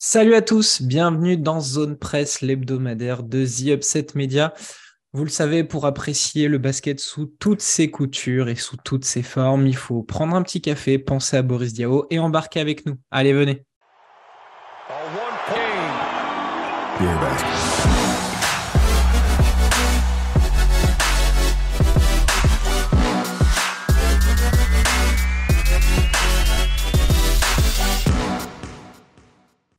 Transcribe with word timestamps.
Salut 0.00 0.36
à 0.36 0.42
tous, 0.42 0.80
bienvenue 0.80 1.36
dans 1.36 1.58
Zone 1.58 1.96
Presse, 1.98 2.40
l'hebdomadaire 2.40 3.24
de 3.24 3.44
The 3.44 3.70
Upset 3.74 4.06
Media. 4.14 4.54
Vous 5.12 5.24
le 5.24 5.28
savez, 5.28 5.64
pour 5.64 5.86
apprécier 5.86 6.46
le 6.46 6.58
basket 6.58 7.00
sous 7.00 7.26
toutes 7.40 7.62
ses 7.62 7.90
coutures 7.90 8.48
et 8.48 8.54
sous 8.54 8.76
toutes 8.76 9.04
ses 9.04 9.24
formes, 9.24 9.66
il 9.66 9.74
faut 9.74 10.04
prendre 10.04 10.36
un 10.36 10.42
petit 10.42 10.60
café, 10.60 11.00
penser 11.00 11.36
à 11.36 11.42
Boris 11.42 11.72
Diaw 11.72 12.06
et 12.10 12.20
embarquer 12.20 12.60
avec 12.60 12.86
nous. 12.86 12.94
Allez, 13.10 13.32
venez. 13.32 13.64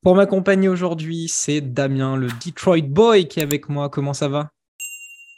Pour 0.10 0.16
m'accompagner 0.16 0.68
aujourd'hui, 0.68 1.28
c'est 1.30 1.62
Damien, 1.62 2.18
le 2.18 2.30
Detroit 2.44 2.82
Boy, 2.82 3.28
qui 3.28 3.42
est 3.42 3.44
avec 3.44 3.70
moi. 3.70 3.90
Comment 3.90 4.16
ça 4.16 4.28
va? 4.28 4.50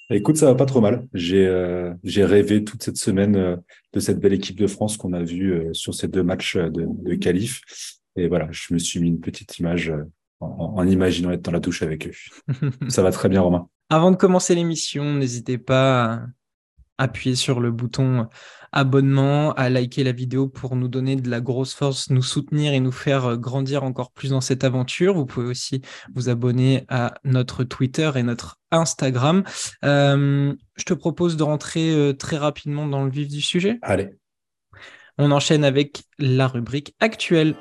Écoute, 0.10 0.38
ça 0.38 0.46
va 0.46 0.56
pas 0.56 0.66
trop 0.66 0.80
mal. 0.80 1.10
J'ai 1.14 1.46
euh, 1.46 1.94
rêvé 2.06 2.64
toute 2.64 2.82
cette 2.82 2.96
semaine 2.96 3.36
euh, 3.36 3.58
de 3.92 4.00
cette 4.00 4.22
belle 4.22 4.32
équipe 4.32 4.58
de 4.58 4.68
France 4.68 4.96
qu'on 4.96 5.12
a 5.12 5.24
vue 5.24 5.52
euh, 5.52 5.74
sur 5.74 5.94
ces 5.94 6.08
deux 6.08 6.24
matchs 6.24 6.56
de, 6.56 6.86
de 6.88 7.16
qualif. 7.16 7.64
Et 8.16 8.30
voilà, 8.30 8.48
je 8.52 8.74
me 8.74 8.80
suis 8.80 9.02
mis 9.02 9.10
une 9.10 9.20
petite 9.20 9.60
image 9.60 9.94
en, 10.40 10.48
en 10.48 10.88
imaginant 10.88 11.32
être 11.32 11.42
dans 11.42 11.52
la 11.52 11.60
douche 11.60 11.82
avec 11.82 12.08
eux. 12.08 12.14
ça 12.88 13.04
va 13.04 13.12
très 13.12 13.28
bien, 13.28 13.42
Romain. 13.42 13.68
Avant 13.90 14.12
de 14.12 14.16
commencer 14.16 14.56
l'émission, 14.56 15.16
n'hésitez 15.16 15.58
pas 15.58 16.14
à 16.14 16.26
appuyer 17.02 17.36
sur 17.36 17.60
le 17.60 17.72
bouton 17.72 18.28
abonnement, 18.72 19.52
à 19.54 19.70
liker 19.70 20.04
la 20.04 20.12
vidéo 20.12 20.48
pour 20.48 20.76
nous 20.76 20.88
donner 20.88 21.16
de 21.16 21.30
la 21.30 21.42
grosse 21.42 21.74
force, 21.74 22.10
nous 22.10 22.22
soutenir 22.22 22.74
et 22.74 22.80
nous 22.80 22.92
faire 22.92 23.26
euh, 23.26 23.38
grandir 23.38 23.84
encore 23.84 24.12
plus 24.12 24.30
dans 24.30 24.42
cette 24.42 24.64
aventure. 24.64 25.14
Vous 25.14 25.26
pouvez 25.26 25.48
aussi 25.48 25.82
vous 26.14 26.30
abonner 26.30 26.86
à 26.88 27.16
notre 27.24 27.64
Twitter 27.64 28.10
et 28.16 28.24
notre 28.24 28.60
Instagram. 28.72 29.44
Euh, 29.84 30.54
je 30.78 30.84
te 30.86 30.94
propose 30.94 31.36
de 31.36 31.44
rentrer 31.44 31.92
euh, 31.92 32.14
très 32.14 32.38
rapidement 32.38 32.88
dans 32.88 33.04
le 33.04 33.12
vif 33.12 33.28
du 33.28 33.42
sujet. 33.42 33.78
Allez. 33.82 34.10
On 35.18 35.32
enchaîne 35.32 35.66
avec 35.66 36.04
la 36.18 36.48
rubrique 36.48 36.96
actuelle. 37.00 37.56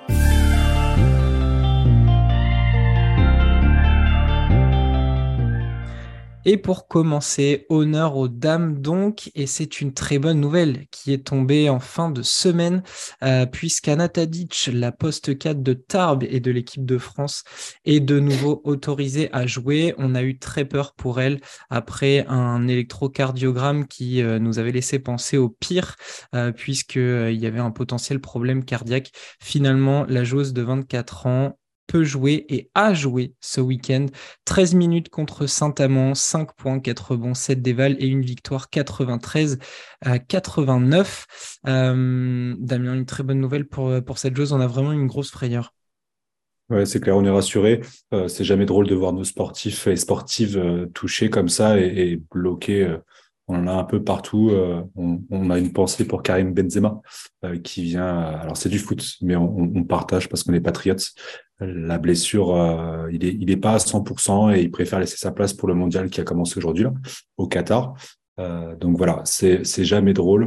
Et 6.46 6.56
pour 6.56 6.88
commencer, 6.88 7.66
honneur 7.68 8.16
aux 8.16 8.28
dames 8.28 8.80
donc, 8.80 9.30
et 9.34 9.46
c'est 9.46 9.82
une 9.82 9.92
très 9.92 10.18
bonne 10.18 10.40
nouvelle 10.40 10.86
qui 10.90 11.12
est 11.12 11.26
tombée 11.26 11.68
en 11.68 11.80
fin 11.80 12.08
de 12.10 12.22
semaine, 12.22 12.82
euh, 13.22 13.44
puisqu'Anna 13.44 14.08
la 14.72 14.92
poste 14.92 15.36
4 15.36 15.62
de 15.62 15.74
Tarbes 15.74 16.24
et 16.24 16.40
de 16.40 16.50
l'équipe 16.50 16.86
de 16.86 16.96
France, 16.96 17.44
est 17.84 18.00
de 18.00 18.18
nouveau 18.20 18.62
autorisée 18.64 19.28
à 19.32 19.46
jouer. 19.46 19.94
On 19.98 20.14
a 20.14 20.22
eu 20.22 20.38
très 20.38 20.64
peur 20.64 20.94
pour 20.94 21.20
elle 21.20 21.42
après 21.68 22.24
un 22.26 22.66
électrocardiogramme 22.68 23.86
qui 23.86 24.22
euh, 24.22 24.38
nous 24.38 24.58
avait 24.58 24.72
laissé 24.72 24.98
penser 24.98 25.36
au 25.36 25.50
pire, 25.50 25.96
euh, 26.34 26.52
puisqu'il 26.52 27.36
y 27.38 27.46
avait 27.46 27.60
un 27.60 27.70
potentiel 27.70 28.18
problème 28.18 28.64
cardiaque. 28.64 29.12
Finalement, 29.40 30.06
la 30.08 30.24
joueuse 30.24 30.54
de 30.54 30.62
24 30.62 31.26
ans 31.26 31.59
peut 31.90 32.04
jouer 32.04 32.46
et 32.48 32.70
a 32.74 32.94
joué 32.94 33.34
ce 33.40 33.60
week-end. 33.60 34.06
13 34.44 34.74
minutes 34.74 35.08
contre 35.08 35.46
Saint-Amand, 35.46 36.14
5 36.14 36.54
points, 36.54 36.78
4 36.78 37.12
rebonds, 37.12 37.34
7 37.34 37.62
dévals 37.62 37.96
et 37.98 38.06
une 38.06 38.22
victoire 38.22 38.70
93 38.70 39.58
à 40.02 40.18
89. 40.18 41.58
Euh, 41.66 42.54
Damien, 42.58 42.94
une 42.94 43.06
très 43.06 43.22
bonne 43.22 43.40
nouvelle 43.40 43.66
pour, 43.66 43.92
pour 44.04 44.18
cette 44.18 44.36
joueuse. 44.36 44.52
On 44.52 44.60
a 44.60 44.66
vraiment 44.66 44.92
une 44.92 45.06
grosse 45.06 45.30
frayeur. 45.30 45.72
Ouais, 46.70 46.86
c'est 46.86 47.00
clair, 47.00 47.16
on 47.16 47.24
est 47.24 47.30
rassuré. 47.30 47.80
Euh, 48.14 48.28
c'est 48.28 48.44
jamais 48.44 48.64
drôle 48.64 48.86
de 48.86 48.94
voir 48.94 49.12
nos 49.12 49.24
sportifs 49.24 49.88
et 49.88 49.96
sportives 49.96 50.56
euh, 50.56 50.86
touchés 50.94 51.28
comme 51.28 51.48
ça 51.48 51.80
et, 51.80 52.12
et 52.12 52.16
bloqués 52.30 52.84
euh, 52.84 52.98
on 53.50 53.56
en 53.56 53.66
a 53.66 53.72
un 53.72 53.84
peu 53.84 54.02
partout. 54.02 54.50
Euh, 54.50 54.82
on, 54.96 55.50
a 55.50 55.58
une 55.58 55.72
pensée 55.72 56.06
pour 56.06 56.22
Karim 56.22 56.54
Benzema 56.54 57.00
euh, 57.44 57.58
qui 57.58 57.82
vient. 57.82 58.18
Alors 58.18 58.56
c'est 58.56 58.68
du 58.68 58.78
foot, 58.78 59.04
mais 59.22 59.36
on, 59.36 59.84
partage 59.84 60.28
parce 60.28 60.44
qu'on 60.44 60.54
est 60.54 60.60
patriotes. 60.60 61.10
La 61.58 61.98
blessure, 61.98 62.54
euh, 62.54 63.10
il 63.12 63.50
est 63.50 63.56
pas 63.56 63.72
à 63.72 63.78
100% 63.78 64.54
et 64.56 64.62
il 64.62 64.70
préfère 64.70 65.00
laisser 65.00 65.16
sa 65.16 65.32
place 65.32 65.52
pour 65.52 65.68
le 65.68 65.74
mondial 65.74 66.08
qui 66.08 66.20
a 66.20 66.24
commencé 66.24 66.56
aujourd'hui 66.58 66.86
au 67.36 67.48
Qatar. 67.48 67.94
donc 68.38 68.96
voilà, 68.96 69.20
c'est 69.24 69.64
c'est 69.64 69.84
jamais 69.84 70.14
drôle 70.14 70.46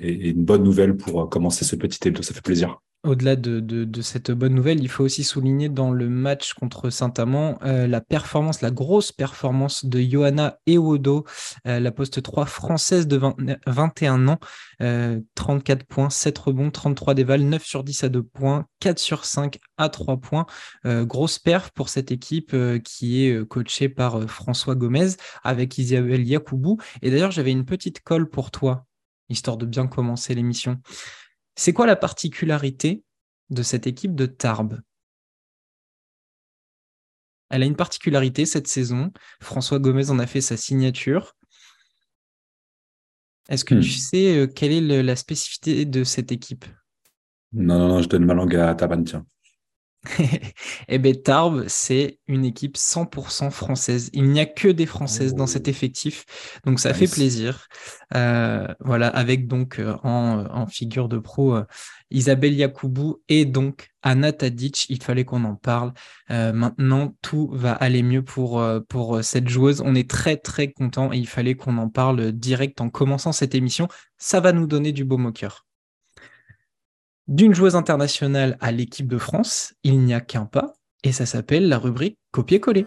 et, 0.00 0.30
une 0.30 0.44
bonne 0.44 0.64
nouvelle 0.64 0.96
pour 0.96 1.28
commencer 1.30 1.64
ce 1.64 1.76
petit 1.76 2.06
hebdo. 2.06 2.22
Ça 2.22 2.34
fait 2.34 2.42
plaisir. 2.42 2.78
Au-delà 3.04 3.34
de, 3.34 4.00
cette 4.00 4.30
bonne 4.30 4.54
nouvelle, 4.54 4.80
il 4.80 4.88
faut 4.88 5.02
aussi 5.02 5.24
souligner 5.24 5.68
dans 5.68 5.90
le 5.90 6.08
match 6.08 6.54
contre 6.54 6.88
Saint-Amand 6.88 7.58
euh, 7.64 7.88
la 7.88 8.00
performance, 8.00 8.60
la 8.60 8.70
grosse 8.70 9.10
performance 9.10 9.84
de 9.84 10.00
Johanna 10.00 10.60
Ewodo, 10.68 11.24
euh, 11.66 11.80
la 11.80 11.90
poste 11.90 12.22
3 12.22 12.46
française 12.46 13.08
de 13.08 13.20
21 13.66 14.28
ans, 14.28 14.38
34 14.78 15.80
euh, 15.80 15.84
points, 15.88 16.10
7 16.10 16.38
rebonds, 16.38 16.70
33 16.70 17.14
dévals, 17.14 17.42
9 17.42 17.64
sur 17.64 17.82
10 17.82 18.04
à 18.04 18.08
2 18.08 18.22
points, 18.22 18.66
4 18.78 19.00
sur 19.00 19.24
5 19.24 19.58
à 19.78 19.88
3 19.88 20.18
points. 20.18 20.46
grosse 20.84 21.40
perf 21.40 21.72
pour 21.72 21.88
cette 21.88 22.12
équipe 22.12 22.54
qui 22.84 23.26
est 23.26 23.44
coachée 23.48 23.88
par 23.88 24.30
François 24.30 24.76
Gomez 24.76 25.08
avec 25.42 25.76
Isabelle 25.76 26.24
Yakoubou. 26.24 26.78
Et 27.02 27.10
d'ailleurs, 27.10 27.32
j'avais 27.32 27.50
une 27.50 27.64
petite 27.64 28.00
colle 28.04 28.28
pour 28.28 28.52
toi, 28.52 28.86
histoire 29.28 29.56
de 29.56 29.66
bien 29.66 29.88
commencer 29.88 30.36
l'émission. 30.36 30.80
C'est 31.54 31.72
quoi 31.72 31.86
la 31.86 31.96
particularité 31.96 33.02
de 33.50 33.62
cette 33.62 33.86
équipe 33.86 34.14
de 34.14 34.26
Tarbes? 34.26 34.80
Elle 37.50 37.62
a 37.62 37.66
une 37.66 37.76
particularité 37.76 38.46
cette 38.46 38.66
saison. 38.66 39.12
François 39.42 39.78
Gomez 39.78 40.10
en 40.10 40.18
a 40.18 40.26
fait 40.26 40.40
sa 40.40 40.56
signature. 40.56 41.36
Est-ce 43.48 43.64
que 43.64 43.74
tu 43.74 43.80
hmm. 43.80 44.00
sais 44.00 44.36
euh, 44.38 44.46
quelle 44.46 44.72
est 44.72 45.02
la 45.02 45.16
spécificité 45.16 45.84
de 45.84 46.04
cette 46.04 46.32
équipe? 46.32 46.64
Non, 47.52 47.78
non, 47.78 47.88
non, 47.88 48.02
je 48.02 48.08
donne 48.08 48.24
ma 48.24 48.32
langue 48.32 48.56
à 48.56 48.74
Taban, 48.74 49.02
tiens. 49.02 49.26
eh 50.88 50.98
bien, 50.98 51.12
Tarbes, 51.14 51.64
c'est 51.68 52.18
une 52.26 52.44
équipe 52.44 52.76
100% 52.76 53.50
française. 53.50 54.10
Il 54.12 54.30
n'y 54.30 54.40
a 54.40 54.46
que 54.46 54.68
des 54.68 54.86
Françaises 54.86 55.34
dans 55.34 55.46
cet 55.46 55.68
oh. 55.68 55.70
effectif, 55.70 56.24
donc 56.64 56.80
ça 56.80 56.92
fait 56.92 57.06
plaisir. 57.06 57.68
Euh, 58.14 58.66
voilà, 58.80 59.08
avec 59.08 59.46
donc 59.46 59.78
euh, 59.78 59.96
en, 60.02 60.66
figure 60.66 61.08
de 61.08 61.18
pro 61.18 61.54
euh, 61.54 61.64
Isabelle 62.10 62.54
Yakoubou 62.54 63.22
et 63.28 63.44
donc 63.44 63.90
Anna 64.02 64.32
Tadic. 64.32 64.86
Il 64.88 65.02
fallait 65.02 65.24
qu'on 65.24 65.44
en 65.44 65.54
parle. 65.54 65.92
maintenant, 66.28 67.14
tout 67.22 67.50
va 67.52 67.72
aller 67.72 68.02
mieux 68.02 68.22
pour, 68.22 68.62
pour 68.88 69.22
cette 69.22 69.48
joueuse. 69.48 69.82
On 69.84 69.94
est 69.94 70.10
très 70.10 70.36
très 70.36 70.72
content 70.72 71.12
et 71.12 71.18
il 71.18 71.28
fallait 71.28 71.54
qu'on 71.54 71.78
en 71.78 71.88
parle 71.88 72.32
direct 72.32 72.80
en 72.80 72.90
commençant 72.90 73.32
cette 73.32 73.54
émission. 73.54 73.86
Ça 74.18 74.40
va 74.40 74.52
nous 74.52 74.66
donner 74.66 74.92
du 74.92 75.04
beau 75.04 75.16
moqueur. 75.16 75.64
D'une 77.32 77.54
joueuse 77.54 77.76
internationale 77.76 78.58
à 78.60 78.72
l'équipe 78.72 79.08
de 79.08 79.16
France, 79.16 79.72
il 79.84 80.00
n'y 80.00 80.12
a 80.12 80.20
qu'un 80.20 80.44
pas, 80.44 80.74
et 81.02 81.12
ça 81.12 81.24
s'appelle 81.24 81.66
la 81.66 81.78
rubrique 81.78 82.18
copier-coller. 82.30 82.84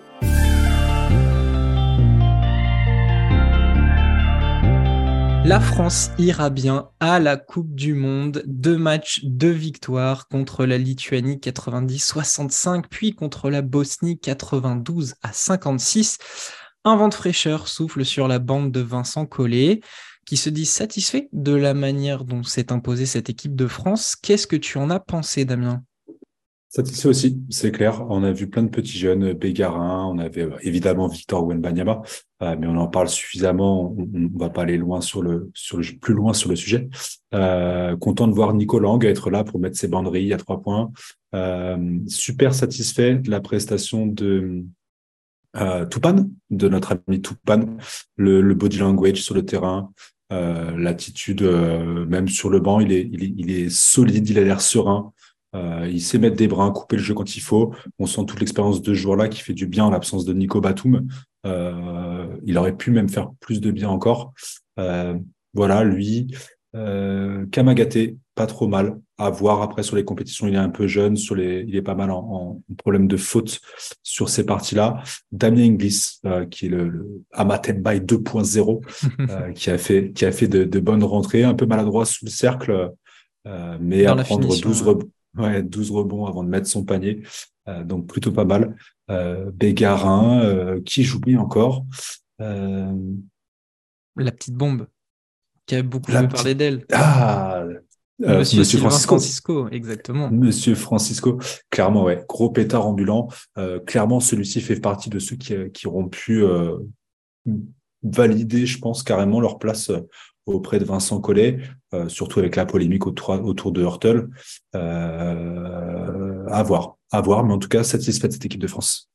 La 5.45 5.59
France 5.59 6.11
ira 6.19 6.51
bien 6.51 6.89
à 6.99 7.19
la 7.19 7.37
Coupe 7.37 7.73
du 7.73 7.95
Monde. 7.95 8.43
Deux 8.45 8.77
matchs, 8.77 9.21
deux 9.23 9.49
victoires 9.49 10.27
contre 10.27 10.67
la 10.67 10.77
Lituanie 10.77 11.37
90-65, 11.37 12.83
puis 12.87 13.15
contre 13.15 13.49
la 13.49 13.63
Bosnie 13.63 14.19
92 14.19 15.15
à 15.23 15.33
56. 15.33 16.19
Un 16.83 16.95
vent 16.97 17.07
de 17.07 17.15
fraîcheur 17.15 17.67
souffle 17.67 18.05
sur 18.05 18.27
la 18.27 18.37
bande 18.37 18.71
de 18.71 18.81
Vincent 18.81 19.25
Collet 19.25 19.79
qui 20.25 20.37
se 20.37 20.49
disent 20.49 20.71
satisfaits 20.71 21.27
de 21.33 21.53
la 21.53 21.73
manière 21.73 22.25
dont 22.25 22.43
s'est 22.43 22.71
imposée 22.71 23.05
cette 23.05 23.29
équipe 23.29 23.55
de 23.55 23.67
France. 23.67 24.15
Qu'est-ce 24.15 24.47
que 24.47 24.55
tu 24.55 24.77
en 24.77 24.89
as 24.89 24.99
pensé, 24.99 25.45
Damien? 25.45 25.83
Satisfait 26.67 27.07
aussi, 27.07 27.39
c'est 27.49 27.71
clair. 27.71 28.05
On 28.09 28.23
a 28.23 28.33
vu 28.33 28.49
plein 28.49 28.63
de 28.63 28.69
petits 28.69 28.97
jeunes, 28.97 29.31
Bégarin, 29.31 30.05
on 30.07 30.17
avait 30.17 30.41
euh, 30.41 30.57
évidemment 30.61 31.07
Victor 31.07 31.45
Wenbanyama, 31.45 32.01
euh, 32.41 32.57
mais 32.59 32.67
on 32.67 32.75
en 32.75 32.87
parle 32.87 33.07
suffisamment, 33.07 33.95
on, 33.97 34.05
ne 34.11 34.37
va 34.37 34.49
pas 34.49 34.63
aller 34.63 34.77
loin 34.77 34.99
sur 34.99 35.21
le, 35.21 35.49
sur 35.53 35.79
plus 36.01 36.13
loin 36.13 36.33
sur 36.33 36.49
le 36.49 36.57
sujet. 36.57 36.89
Euh, 37.33 37.95
content 37.95 38.27
de 38.27 38.33
voir 38.33 38.53
Nico 38.53 38.77
Lang 38.79 39.05
être 39.05 39.29
là 39.29 39.45
pour 39.45 39.61
mettre 39.61 39.77
ses 39.77 39.87
banderilles 39.87 40.33
à 40.33 40.37
trois 40.37 40.61
points. 40.61 40.91
super 42.07 42.53
satisfait 42.53 43.15
de 43.15 43.31
la 43.31 43.39
prestation 43.39 44.05
de 44.05 44.65
euh, 45.55 45.85
Tupan, 45.85 46.29
de 46.49 46.67
notre 46.67 46.97
ami 47.07 47.21
Tupan, 47.21 47.77
le, 48.17 48.53
body 48.53 48.79
language 48.79 49.21
sur 49.21 49.35
le 49.35 49.45
terrain, 49.45 49.91
euh, 49.93 50.14
l'attitude, 50.31 51.43
euh, 51.43 52.05
même 52.05 52.27
sur 52.27 52.49
le 52.49 52.59
banc, 52.59 52.79
il 52.79 52.91
est, 52.91 53.09
il 53.11 53.51
est, 53.51 53.69
solide, 53.69 54.29
il 54.29 54.39
a 54.39 54.43
l'air 54.43 54.61
serein. 54.61 55.13
Euh, 55.55 55.87
il 55.89 56.01
sait 56.01 56.17
mettre 56.17 56.35
des 56.35 56.47
brins, 56.47 56.71
couper 56.71 56.97
le 56.97 57.01
jeu 57.01 57.13
quand 57.13 57.35
il 57.35 57.41
faut. 57.41 57.73
On 57.99 58.05
sent 58.05 58.25
toute 58.27 58.39
l'expérience 58.39 58.81
de 58.81 58.93
ce 58.93 58.99
joueur-là 58.99 59.29
qui 59.29 59.41
fait 59.41 59.53
du 59.53 59.67
bien 59.67 59.85
en 59.85 59.89
l'absence 59.89 60.25
de 60.25 60.33
Nico 60.33 60.59
Batum. 60.61 61.07
il 61.45 62.57
aurait 62.57 62.75
pu 62.75 62.91
même 62.91 63.09
faire 63.09 63.31
plus 63.39 63.61
de 63.61 63.71
bien 63.71 63.89
encore. 63.89 64.33
voilà, 65.53 65.83
lui, 65.83 66.35
Kamagaté, 66.73 68.17
pas 68.35 68.45
trop 68.47 68.67
mal. 68.67 68.99
À 69.17 69.29
voir 69.29 69.61
après 69.61 69.81
sur 69.81 69.95
les 69.95 70.03
compétitions, 70.03 70.45
il 70.47 70.55
est 70.55 70.57
un 70.57 70.69
peu 70.69 70.87
jeune, 70.87 71.15
sur 71.15 71.35
les, 71.35 71.63
il 71.67 71.75
est 71.75 71.81
pas 71.81 71.95
mal 71.95 72.11
en, 72.11 72.61
problème 72.77 73.07
de 73.07 73.15
faute 73.15 73.61
sur 74.03 74.27
ces 74.27 74.45
parties-là. 74.45 75.01
Damien 75.31 75.63
Inglis, 75.63 76.19
euh, 76.25 76.45
qui 76.45 76.65
est 76.65 76.69
le, 76.69 76.89
le 76.89 77.23
Amatembai 77.31 78.01
2.0, 78.01 78.81
euh, 79.19 79.51
qui 79.55 79.69
a 79.69 79.77
fait, 79.77 80.11
qui 80.11 80.25
a 80.25 80.33
fait 80.33 80.49
de, 80.49 80.65
de, 80.65 80.79
bonnes 80.81 81.05
rentrées, 81.05 81.43
un 81.43 81.53
peu 81.53 81.65
maladroit 81.65 82.05
sous 82.05 82.25
le 82.25 82.29
cercle, 82.29 82.91
euh, 83.47 83.77
mais 83.79 84.05
à 84.05 84.15
prendre 84.15 84.47
12, 84.47 84.81
rebonds, 84.81 85.09
ouais, 85.37 85.63
12 85.63 85.91
rebonds 85.91 86.25
avant 86.25 86.43
de 86.43 86.49
mettre 86.49 86.67
son 86.67 86.83
panier. 86.83 87.23
Euh, 87.67 87.83
donc 87.83 88.07
plutôt 88.07 88.31
pas 88.31 88.45
mal. 88.45 88.75
Bégarin, 89.53 90.79
qui 90.83 91.03
joue 91.03 91.19
bien 91.19 91.39
encore. 91.39 91.85
La 92.39 92.91
petite 94.31 94.55
bombe 94.55 94.87
qui 95.65 95.75
a 95.75 95.83
beaucoup 95.83 96.11
parlé 96.11 96.55
d'elle. 96.55 96.85
Ah, 96.91 97.63
euh, 98.23 98.39
Monsieur, 98.39 98.79
Francisco. 98.79 99.67
exactement. 99.69 100.29
Monsieur 100.31 100.75
Francisco, 100.75 101.39
clairement, 101.69 102.05
ouais, 102.05 102.23
gros 102.27 102.49
pétard 102.49 102.87
ambulant. 102.87 103.27
Euh, 103.57 103.79
clairement, 103.79 104.19
celui-ci 104.19 104.61
fait 104.61 104.79
partie 104.79 105.09
de 105.09 105.19
ceux 105.19 105.35
qui, 105.35 105.53
qui 105.73 105.87
auront 105.87 106.07
pu 106.07 106.43
euh, 106.43 106.77
valider, 108.03 108.65
je 108.65 108.79
pense, 108.79 109.03
carrément 109.03 109.41
leur 109.41 109.59
place 109.59 109.91
auprès 110.45 110.79
de 110.79 110.85
Vincent 110.85 111.19
Collet, 111.19 111.57
surtout 112.07 112.39
avec 112.39 112.55
la 112.55 112.65
polémique 112.65 113.07
autour, 113.07 113.29
autour 113.29 113.71
de 113.71 113.81
Hurtle. 113.81 114.29
à 114.73 116.63
voir, 116.63 116.97
à 117.11 117.21
voir, 117.21 117.43
mais 117.43 117.53
en 117.53 117.57
tout 117.57 117.67
cas, 117.67 117.83
satisfait 117.83 118.27
de 118.27 118.33
cette 118.33 118.45
équipe 118.45 118.61
de 118.61 118.67
France. 118.67 119.09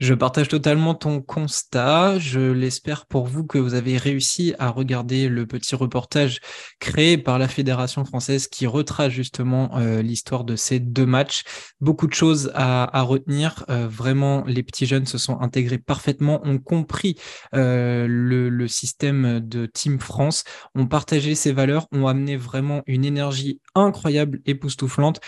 Je 0.00 0.12
partage 0.12 0.48
totalement 0.48 0.94
ton 0.94 1.22
constat. 1.22 2.18
Je 2.18 2.40
l'espère 2.40 3.06
pour 3.06 3.26
vous 3.26 3.46
que 3.46 3.58
vous 3.58 3.74
avez 3.74 3.96
réussi 3.96 4.52
à 4.58 4.70
regarder 4.70 5.28
le 5.28 5.46
petit 5.46 5.76
reportage 5.76 6.40
créé 6.80 7.16
par 7.16 7.38
la 7.38 7.46
Fédération 7.46 8.04
française 8.04 8.48
qui 8.48 8.66
retrace 8.66 9.12
justement 9.12 9.78
euh, 9.78 10.02
l'histoire 10.02 10.42
de 10.42 10.56
ces 10.56 10.80
deux 10.80 11.06
matchs. 11.06 11.44
Beaucoup 11.80 12.08
de 12.08 12.12
choses 12.12 12.50
à, 12.54 13.02
retenir. 13.02 13.64
Euh, 13.70 13.86
vraiment, 13.86 14.42
les 14.46 14.64
petits 14.64 14.86
jeunes 14.86 15.06
se 15.06 15.16
sont 15.16 15.40
intégrés 15.40 15.78
parfaitement, 15.78 16.40
ont 16.44 16.58
compris 16.58 17.16
euh, 17.54 18.06
le, 18.08 18.66
système 18.66 19.40
de 19.40 19.66
Team 19.66 20.00
France, 20.00 20.42
ont 20.74 20.86
partagé 20.86 21.34
ses 21.36 21.52
valeurs, 21.52 21.86
ont 21.92 22.08
amené 22.08 22.36
vraiment 22.36 22.82
une 22.86 23.04
énergie 23.04 23.60
incroyable, 23.76 24.40
époustouflante. 24.46 25.20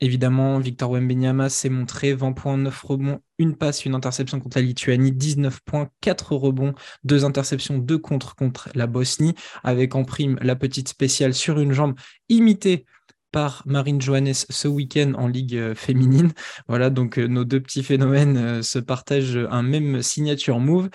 Évidemment, 0.00 0.58
Victor 0.58 0.90
Wembanyama 0.90 1.48
s'est 1.48 1.68
montré 1.68 2.14
20 2.14 2.32
points, 2.32 2.56
9 2.56 2.82
rebonds, 2.82 3.20
une 3.38 3.54
passe, 3.54 3.84
une 3.84 3.94
interception 3.94 4.40
contre 4.40 4.58
la 4.58 4.62
Lituanie, 4.62 5.12
19 5.12 5.60
points, 5.60 5.90
4 6.00 6.36
rebonds, 6.36 6.74
2 7.04 7.24
interceptions, 7.24 7.78
2 7.78 7.98
contre 7.98 8.34
contre 8.34 8.70
la 8.74 8.86
Bosnie, 8.86 9.34
avec 9.62 9.94
en 9.94 10.04
prime 10.04 10.38
la 10.40 10.56
petite 10.56 10.88
spéciale 10.88 11.34
sur 11.34 11.58
une 11.58 11.72
jambe 11.72 11.94
imitée 12.28 12.86
par 13.32 13.62
Marine 13.66 14.00
Johannes 14.00 14.32
ce 14.34 14.68
week-end 14.68 15.12
en 15.16 15.28
Ligue 15.28 15.56
euh, 15.56 15.74
féminine. 15.74 16.32
Voilà, 16.68 16.90
donc 16.90 17.18
euh, 17.18 17.26
nos 17.26 17.44
deux 17.44 17.60
petits 17.60 17.82
phénomènes 17.82 18.36
euh, 18.36 18.62
se 18.62 18.78
partagent 18.78 19.38
un 19.50 19.62
même 19.62 20.02
signature 20.02 20.58
move 20.60 20.88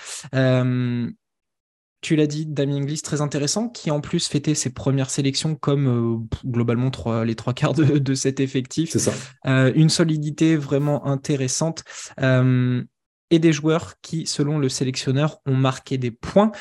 tu 2.01 2.15
l'as 2.15 2.27
dit, 2.27 2.45
Damien 2.45 2.77
Inglis, 2.77 3.01
très 3.01 3.21
intéressant, 3.21 3.69
qui 3.69 3.89
en 3.89 3.99
plus 3.99 4.27
fêtait 4.27 4.55
ses 4.55 4.71
premières 4.71 5.09
sélections 5.09 5.55
comme 5.55 5.87
euh, 5.87 6.37
globalement 6.45 6.91
les 7.23 7.35
trois 7.35 7.53
quarts 7.53 7.73
de, 7.73 8.13
cet 8.13 8.39
effectif. 8.39 8.91
C'est 8.91 8.99
ça. 8.99 9.13
Euh, 9.47 9.71
une 9.75 9.89
solidité 9.89 10.55
vraiment 10.55 11.07
intéressante. 11.07 11.83
Euh, 12.19 12.83
et 13.31 13.39
des 13.39 13.51
joueurs 13.51 13.95
qui, 14.03 14.27
selon 14.27 14.59
le 14.59 14.69
sélectionneur, 14.69 15.39
ont 15.47 15.55
marqué 15.55 15.97
des 15.97 16.11
points. 16.11 16.51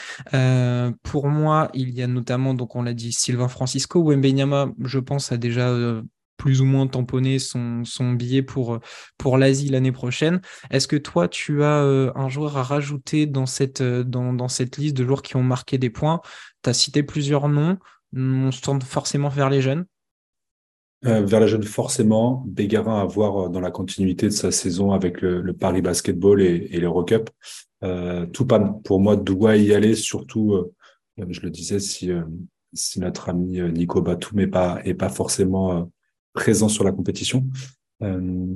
pour 1.02 1.28
moi, 1.28 1.70
il 1.74 1.90
y 1.90 2.02
a 2.02 2.06
notamment, 2.06 2.54
donc 2.54 2.74
on 2.74 2.82
l'a 2.82 2.94
dit, 2.94 3.12
Sylvain 3.12 3.48
Francisco, 3.48 4.02
Wembenyama, 4.02 4.72
je 4.82 4.98
pense, 4.98 5.30
a 5.30 5.36
déjà 5.36 6.00
plus 6.36 6.60
ou 6.60 6.64
moins 6.64 6.86
tamponner 6.86 7.38
son, 7.38 7.84
billet 8.12 8.42
pour, 8.42 8.80
pour 9.18 9.38
l'Asie 9.38 9.68
l'année 9.68 9.92
prochaine. 9.92 10.40
Est-ce 10.70 10.88
que 10.88 10.96
toi, 10.96 11.28
tu 11.28 11.62
as 11.62 11.82
euh, 11.82 12.12
un 12.14 12.28
joueur 12.28 12.56
à 12.56 12.62
rajouter 12.62 13.26
dans 13.26 13.46
cette, 13.46 13.80
euh, 13.80 14.04
dans, 14.04 14.32
dans 14.32 14.48
cette 14.48 14.76
liste 14.76 14.96
de 14.96 15.04
joueurs 15.04 15.22
qui 15.22 15.36
ont 15.36 15.42
marqué 15.42 15.78
des 15.78 15.90
points? 15.90 16.20
Tu 16.62 16.70
as 16.70 16.74
cité 16.74 17.02
plusieurs 17.02 17.48
noms. 17.48 17.78
On 18.16 18.50
se 18.50 18.60
tourne 18.60 18.82
forcément 18.82 19.28
vers 19.28 19.50
les 19.50 19.60
jeunes? 19.60 19.86
Euh, 21.06 21.24
vers 21.24 21.40
les 21.40 21.48
jeunes, 21.48 21.62
forcément. 21.62 22.44
Bégarin 22.46 23.00
à 23.00 23.04
voir 23.04 23.50
dans 23.50 23.60
la 23.60 23.70
continuité 23.70 24.26
de 24.26 24.32
sa 24.32 24.50
saison 24.50 24.92
avec 24.92 25.20
le, 25.20 25.52
Paris 25.52 25.82
Basketball 25.82 26.40
et, 26.42 26.68
et 26.70 26.80
l'Eurocup. 26.80 27.30
Tout 28.32 28.46
pas 28.46 28.60
pour 28.82 28.98
moi 28.98 29.14
doit 29.14 29.56
y 29.56 29.74
aller, 29.74 29.94
surtout, 29.94 30.72
je 31.18 31.40
le 31.42 31.50
disais, 31.50 31.80
si, 31.80 32.10
si 32.72 32.98
notre 32.98 33.28
ami 33.28 33.60
Nico 33.60 34.00
Batum 34.00 34.38
n'est 34.38 34.46
pas, 34.46 34.80
pas 34.98 35.10
forcément 35.10 35.90
présent 36.34 36.68
sur 36.68 36.84
la 36.84 36.92
compétition. 36.92 37.46
Euh, 38.02 38.46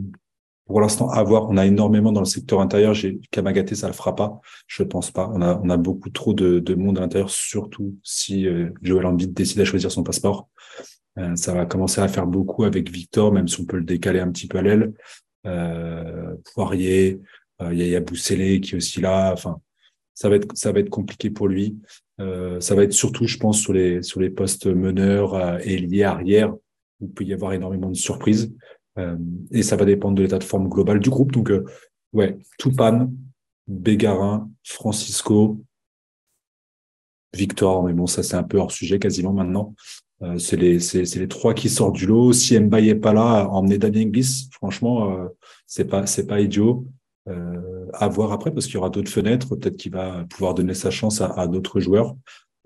pour 0.67 0.83
l'instant, 0.83 1.09
à 1.09 1.23
voir. 1.23 1.49
On 1.49 1.57
a 1.57 1.65
énormément 1.65 2.13
dans 2.13 2.21
le 2.21 2.27
secteur 2.27 2.61
intérieur. 2.61 2.93
J'ai 2.93 3.21
Kamagaté, 3.31 3.75
ça 3.75 3.87
le 3.87 3.95
fera 3.95 4.15
pas. 4.15 4.39
Je 4.67 4.83
pense 4.83 5.11
pas. 5.11 5.31
On 5.33 5.41
a, 5.41 5.59
on 5.65 5.71
a 5.71 5.79
beaucoup 5.79 6.11
trop 6.11 6.35
de, 6.35 6.59
de 6.59 6.75
monde 6.75 6.99
à 6.99 7.01
l'intérieur, 7.01 7.31
surtout 7.31 7.97
si 8.03 8.47
euh, 8.47 8.69
Joel 8.83 9.07
Embiid 9.07 9.33
décide 9.33 9.61
à 9.61 9.65
choisir 9.65 9.91
son 9.91 10.03
passeport. 10.03 10.51
Euh, 11.19 11.35
ça 11.37 11.55
va 11.55 11.65
commencer 11.65 12.03
à 12.03 12.09
faire 12.09 12.27
beaucoup 12.27 12.65
avec 12.65 12.91
Victor, 12.91 13.33
même 13.33 13.49
si 13.49 13.61
on 13.63 13.65
peut 13.65 13.79
le 13.79 13.85
décaler 13.85 14.21
un 14.21 14.31
petit 14.31 14.47
peu 14.47 14.59
à 14.59 14.63
l'aile. 14.63 14.93
Euh, 15.47 16.35
Poirier, 16.53 17.19
euh, 17.63 17.73
Yaya 17.73 18.01
Boussélé 18.01 18.61
qui 18.61 18.75
est 18.75 18.77
aussi 18.77 19.01
là. 19.01 19.33
Enfin, 19.33 19.59
ça 20.15 20.29
va 20.29 20.37
être, 20.37 20.49
ça 20.55 20.71
va 20.71 20.81
être 20.81 20.91
compliqué 20.91 21.31
pour 21.31 21.49
lui. 21.49 21.79
Euh, 22.21 22.61
ça 22.61 22.75
va 22.75 22.83
être 22.83 22.93
surtout, 22.93 23.27
je 23.27 23.39
pense, 23.39 23.59
sur 23.59 23.73
les, 23.73 24.03
sur 24.03 24.21
les 24.21 24.31
postes 24.31 24.67
meneurs 24.67 25.35
euh, 25.35 25.59
et 25.65 25.79
liés 25.79 26.03
arrière 26.03 26.53
il 27.01 27.11
peut 27.11 27.25
y 27.25 27.33
avoir 27.33 27.53
énormément 27.53 27.89
de 27.89 27.97
surprises. 27.97 28.55
Euh, 28.99 29.17
et 29.53 29.63
ça 29.63 29.77
va 29.77 29.85
dépendre 29.85 30.17
de 30.17 30.23
l'état 30.23 30.39
de 30.39 30.45
forme 30.45 30.69
global 30.69 30.99
du 31.01 31.11
groupe. 31.11 31.33
Donc, 31.33 31.51
euh, 31.51 31.65
ouais, 32.13 32.39
Toupane, 32.59 33.15
Bégarin, 33.67 34.51
Francisco, 34.65 35.61
Victor, 37.35 37.85
mais 37.85 37.93
bon, 37.93 38.07
ça 38.07 38.23
c'est 38.23 38.37
un 38.37 38.43
peu 38.43 38.59
hors 38.59 38.73
sujet 38.73 38.99
quasiment 38.99 39.33
maintenant. 39.33 39.75
Euh, 40.23 40.39
c'est 40.39 40.57
les, 40.57 40.79
les 40.95 41.29
trois 41.29 41.55
qui 41.55 41.69
sortent 41.69 41.95
du 41.95 42.07
lot. 42.07 42.33
Si 42.33 42.59
Mbaye 42.59 42.89
est 42.89 42.95
pas 42.97 43.13
là, 43.13 43.47
emmener 43.51 43.79
Damien 43.79 44.07
Inglis, 44.07 44.49
franchement, 44.51 45.13
euh, 45.13 45.29
c'est 45.67 45.85
pas, 45.85 46.07
c'est 46.07 46.27
pas 46.27 46.41
idiot. 46.41 46.87
Euh, 47.29 47.87
à 47.93 48.09
voir 48.09 48.33
après 48.33 48.51
parce 48.51 48.65
qu'il 48.67 48.77
y 48.77 48.79
aura 48.79 48.91
d'autres 48.91 49.11
fenêtres. 49.11 49.55
Peut-être 49.55 49.77
qu'il 49.77 49.93
va 49.93 50.25
pouvoir 50.31 50.55
donner 50.55 50.75
sa 50.75 50.91
chance 50.91 51.21
à, 51.21 51.27
à 51.27 51.47
d'autres 51.47 51.79
joueurs. 51.79 52.17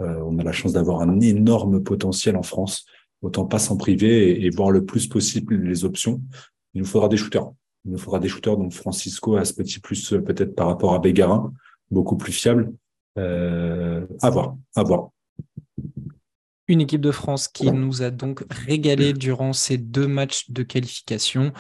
Euh, 0.01 0.23
on 0.25 0.39
a 0.39 0.45
la 0.45 0.53
chance 0.53 0.73
d'avoir 0.73 1.01
un 1.01 1.21
énorme 1.21 1.83
potentiel 1.83 2.37
en 2.37 2.43
France 2.43 2.87
autant 3.23 3.47
pas 3.47 3.59
s'en 3.59 3.77
priver 3.77 4.45
et, 4.45 4.51
voir 4.51 4.71
le 4.71 4.85
plus 4.85 5.07
possible 5.07 5.57
les 5.57 5.85
options. 5.85 6.21
Il 6.75 6.83
nous 6.83 6.87
faudra 6.87 7.09
des 7.09 7.17
shooters. 7.17 7.51
Il 7.85 7.93
nous 7.93 7.99
faudra 7.99 8.19
des 8.19 8.29
shooters. 8.29 8.57
Donc 8.57 8.73
Francisco 8.73 9.37
a 9.37 9.45
ce 9.45 9.55
petit 9.55 9.81
plus 9.81 10.13
euh, 10.13 10.21
peut-être 10.21 10.55
par 10.55 10.67
rapport 10.67 10.95
à 10.95 10.99
Bégarin, 10.99 11.53
beaucoup 11.91 12.17
plus 12.17 12.33
fiable. 12.33 12.73
Euh, 13.19 14.07
à 14.23 14.31
voir, 14.31 14.57
à 14.75 14.83
voir. 14.83 15.11
Une 16.69 16.81
équipe 16.81 17.01
de 17.01 17.11
France 17.11 17.49
qui 17.49 17.71
nous 17.71 18.03
a 18.03 18.11
donc 18.11 18.45
régalé 18.51 19.13
durant 19.13 19.53
ces 19.53 19.77
deux 19.77 20.07
matchs 20.07 20.51
de 20.51 20.63
qualification. 20.63 21.53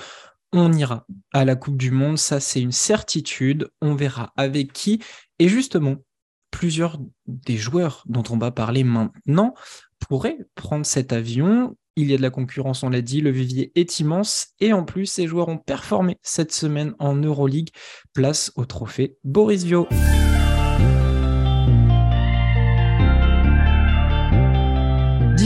On 0.55 0.73
ira 0.73 1.07
à 1.33 1.45
la 1.45 1.57
Coupe 1.57 1.77
du 1.77 1.91
Monde, 1.91 2.19
ça 2.19 2.41
c'est 2.41 2.61
une 2.61 2.73
certitude. 2.73 3.69
On 3.81 3.95
verra 3.95 4.33
avec 4.37 4.73
qui. 4.73 5.01
Et 5.39 5.49
justement, 5.49 5.97
plusieurs 6.51 6.99
des 7.27 7.57
joueurs 7.57 8.05
dont 8.07 8.23
on 8.31 8.39
va 8.39 8.51
parler 8.51 8.85
maintenant 8.85 9.55
pourrait 10.07 10.39
prendre 10.55 10.87
cet 10.87 11.13
avion. 11.13 11.77
Il 11.97 12.11
y 12.11 12.15
a 12.15 12.17
de 12.17 12.23
la 12.23 12.31
concurrence, 12.31 12.83
on 12.83 12.89
l'a 12.89 13.03
dit, 13.03 13.21
le 13.21 13.31
vivier 13.31 13.71
est 13.75 14.01
immense 14.01 14.49
et 14.61 14.73
en 14.73 14.85
plus, 14.85 15.07
ces 15.07 15.27
joueurs 15.27 15.49
ont 15.49 15.59
performé 15.59 16.17
cette 16.23 16.53
semaine 16.53 16.95
en 16.99 17.15
Euroleague. 17.15 17.69
Place 18.15 18.51
au 18.57 18.65
trophée 18.65 19.19
Boris 19.25 19.65
Vio. 19.65 19.87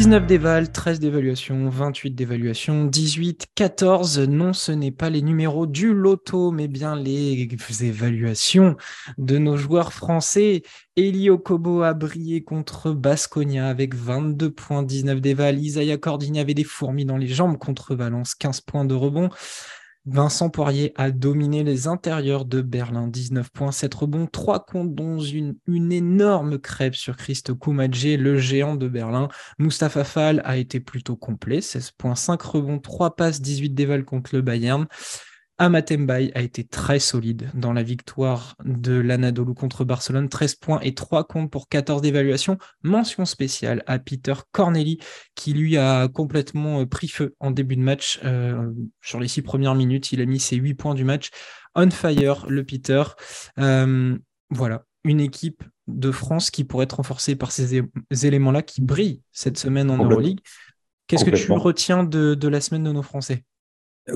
19 0.06 0.26
d'éval, 0.28 0.70
13 0.70 1.00
d'évaluation, 1.00 1.68
28 1.68 2.12
d'évaluation, 2.12 2.84
18, 2.84 3.48
14. 3.56 4.20
Non, 4.20 4.52
ce 4.52 4.70
n'est 4.70 4.92
pas 4.92 5.10
les 5.10 5.20
numéros 5.20 5.66
du 5.66 5.92
loto, 5.92 6.52
mais 6.52 6.68
bien 6.68 6.94
les 6.94 7.48
évaluations 7.80 8.76
de 9.18 9.38
nos 9.38 9.56
joueurs 9.56 9.92
français. 9.92 10.62
Elio 10.94 11.38
Kobo 11.38 11.82
a 11.82 11.92
brillé 11.92 12.44
contre 12.44 12.92
Basconia 12.92 13.66
avec 13.66 13.96
22 13.96 14.52
points, 14.52 14.84
19 14.84 15.20
d'éval. 15.20 15.58
Isaiah 15.58 15.98
Cordini 15.98 16.38
avait 16.38 16.54
des 16.54 16.62
fourmis 16.62 17.04
dans 17.04 17.16
les 17.16 17.26
jambes 17.26 17.58
contre 17.58 17.96
Valence, 17.96 18.36
15 18.36 18.60
points 18.60 18.84
de 18.84 18.94
rebond. 18.94 19.28
Vincent 20.06 20.50
Poirier 20.50 20.92
a 20.94 21.10
dominé 21.10 21.64
les 21.64 21.88
intérieurs 21.88 22.44
de 22.44 22.62
Berlin, 22.62 23.08
19 23.08 23.50
points, 23.50 23.72
7 23.72 23.92
rebonds, 23.92 24.26
3 24.26 24.64
comptes, 24.64 24.94
dont 24.94 25.18
une, 25.18 25.56
une 25.66 25.90
énorme 25.90 26.60
crêpe 26.60 26.94
sur 26.94 27.16
Christo 27.16 27.56
Koumadje, 27.56 28.16
le 28.16 28.38
géant 28.38 28.76
de 28.76 28.86
Berlin. 28.86 29.26
Mustapha 29.58 30.04
Fall 30.04 30.42
a 30.44 30.58
été 30.58 30.78
plutôt 30.78 31.16
complet, 31.16 31.60
16 31.60 31.90
points, 31.90 32.14
5 32.14 32.40
rebonds, 32.40 32.78
3 32.78 33.16
passes, 33.16 33.40
18 33.40 33.70
dévals 33.70 34.04
contre 34.04 34.36
le 34.36 34.42
Bayern. 34.42 34.86
Amatembaï 35.58 36.32
a 36.34 36.42
été 36.42 36.64
très 36.64 36.98
solide 36.98 37.50
dans 37.54 37.72
la 37.72 37.82
victoire 37.82 38.56
de 38.64 38.92
l'Anadolu 38.92 39.54
contre 39.54 39.84
Barcelone. 39.84 40.28
13 40.28 40.56
points 40.56 40.80
et 40.80 40.94
3 40.94 41.25
comptes 41.25 41.50
pour 41.50 41.68
14 41.68 42.02
d'évaluation. 42.02 42.58
Mention 42.82 43.25
spéciale 43.25 43.82
à 43.86 43.98
Peter 43.98 44.34
Corneli 44.52 44.98
qui 45.34 45.54
lui 45.54 45.78
a 45.78 46.08
complètement 46.08 46.80
euh, 46.80 46.86
pris 46.86 47.08
feu 47.08 47.34
en 47.40 47.50
début 47.50 47.76
de 47.76 47.80
match. 47.80 48.20
Euh, 48.25 48.70
sur 49.00 49.18
les 49.18 49.28
6 49.28 49.42
premières 49.42 49.75
minutes, 49.75 50.12
il 50.12 50.20
a 50.20 50.26
mis 50.26 50.40
ses 50.40 50.56
8 50.56 50.75
points 50.75 50.94
du 50.94 51.04
match. 51.04 51.30
On 51.75 51.90
fire, 51.90 52.44
le 52.48 52.62
Peter. 52.62 53.02
Euh, 53.58 54.16
voilà, 54.50 54.84
une 55.04 55.20
équipe 55.20 55.64
de 55.86 56.10
France 56.10 56.50
qui 56.50 56.64
pourrait 56.64 56.84
être 56.84 56.96
renforcée 56.96 57.34
par 57.34 57.50
ces 57.52 57.82
éléments-là 58.10 58.62
qui 58.62 58.82
brillent 58.82 59.22
cette 59.32 59.56
semaine 59.56 59.90
en 59.90 59.96
Euroleague. 59.96 60.40
Qu'est-ce 61.06 61.25
que 61.25 61.30
tu 61.30 61.52
retiens 61.52 62.04
de 62.04 62.48
la 62.48 62.60
semaine 62.60 62.84
de 62.84 62.92
nos 62.92 63.02
Français? 63.02 63.44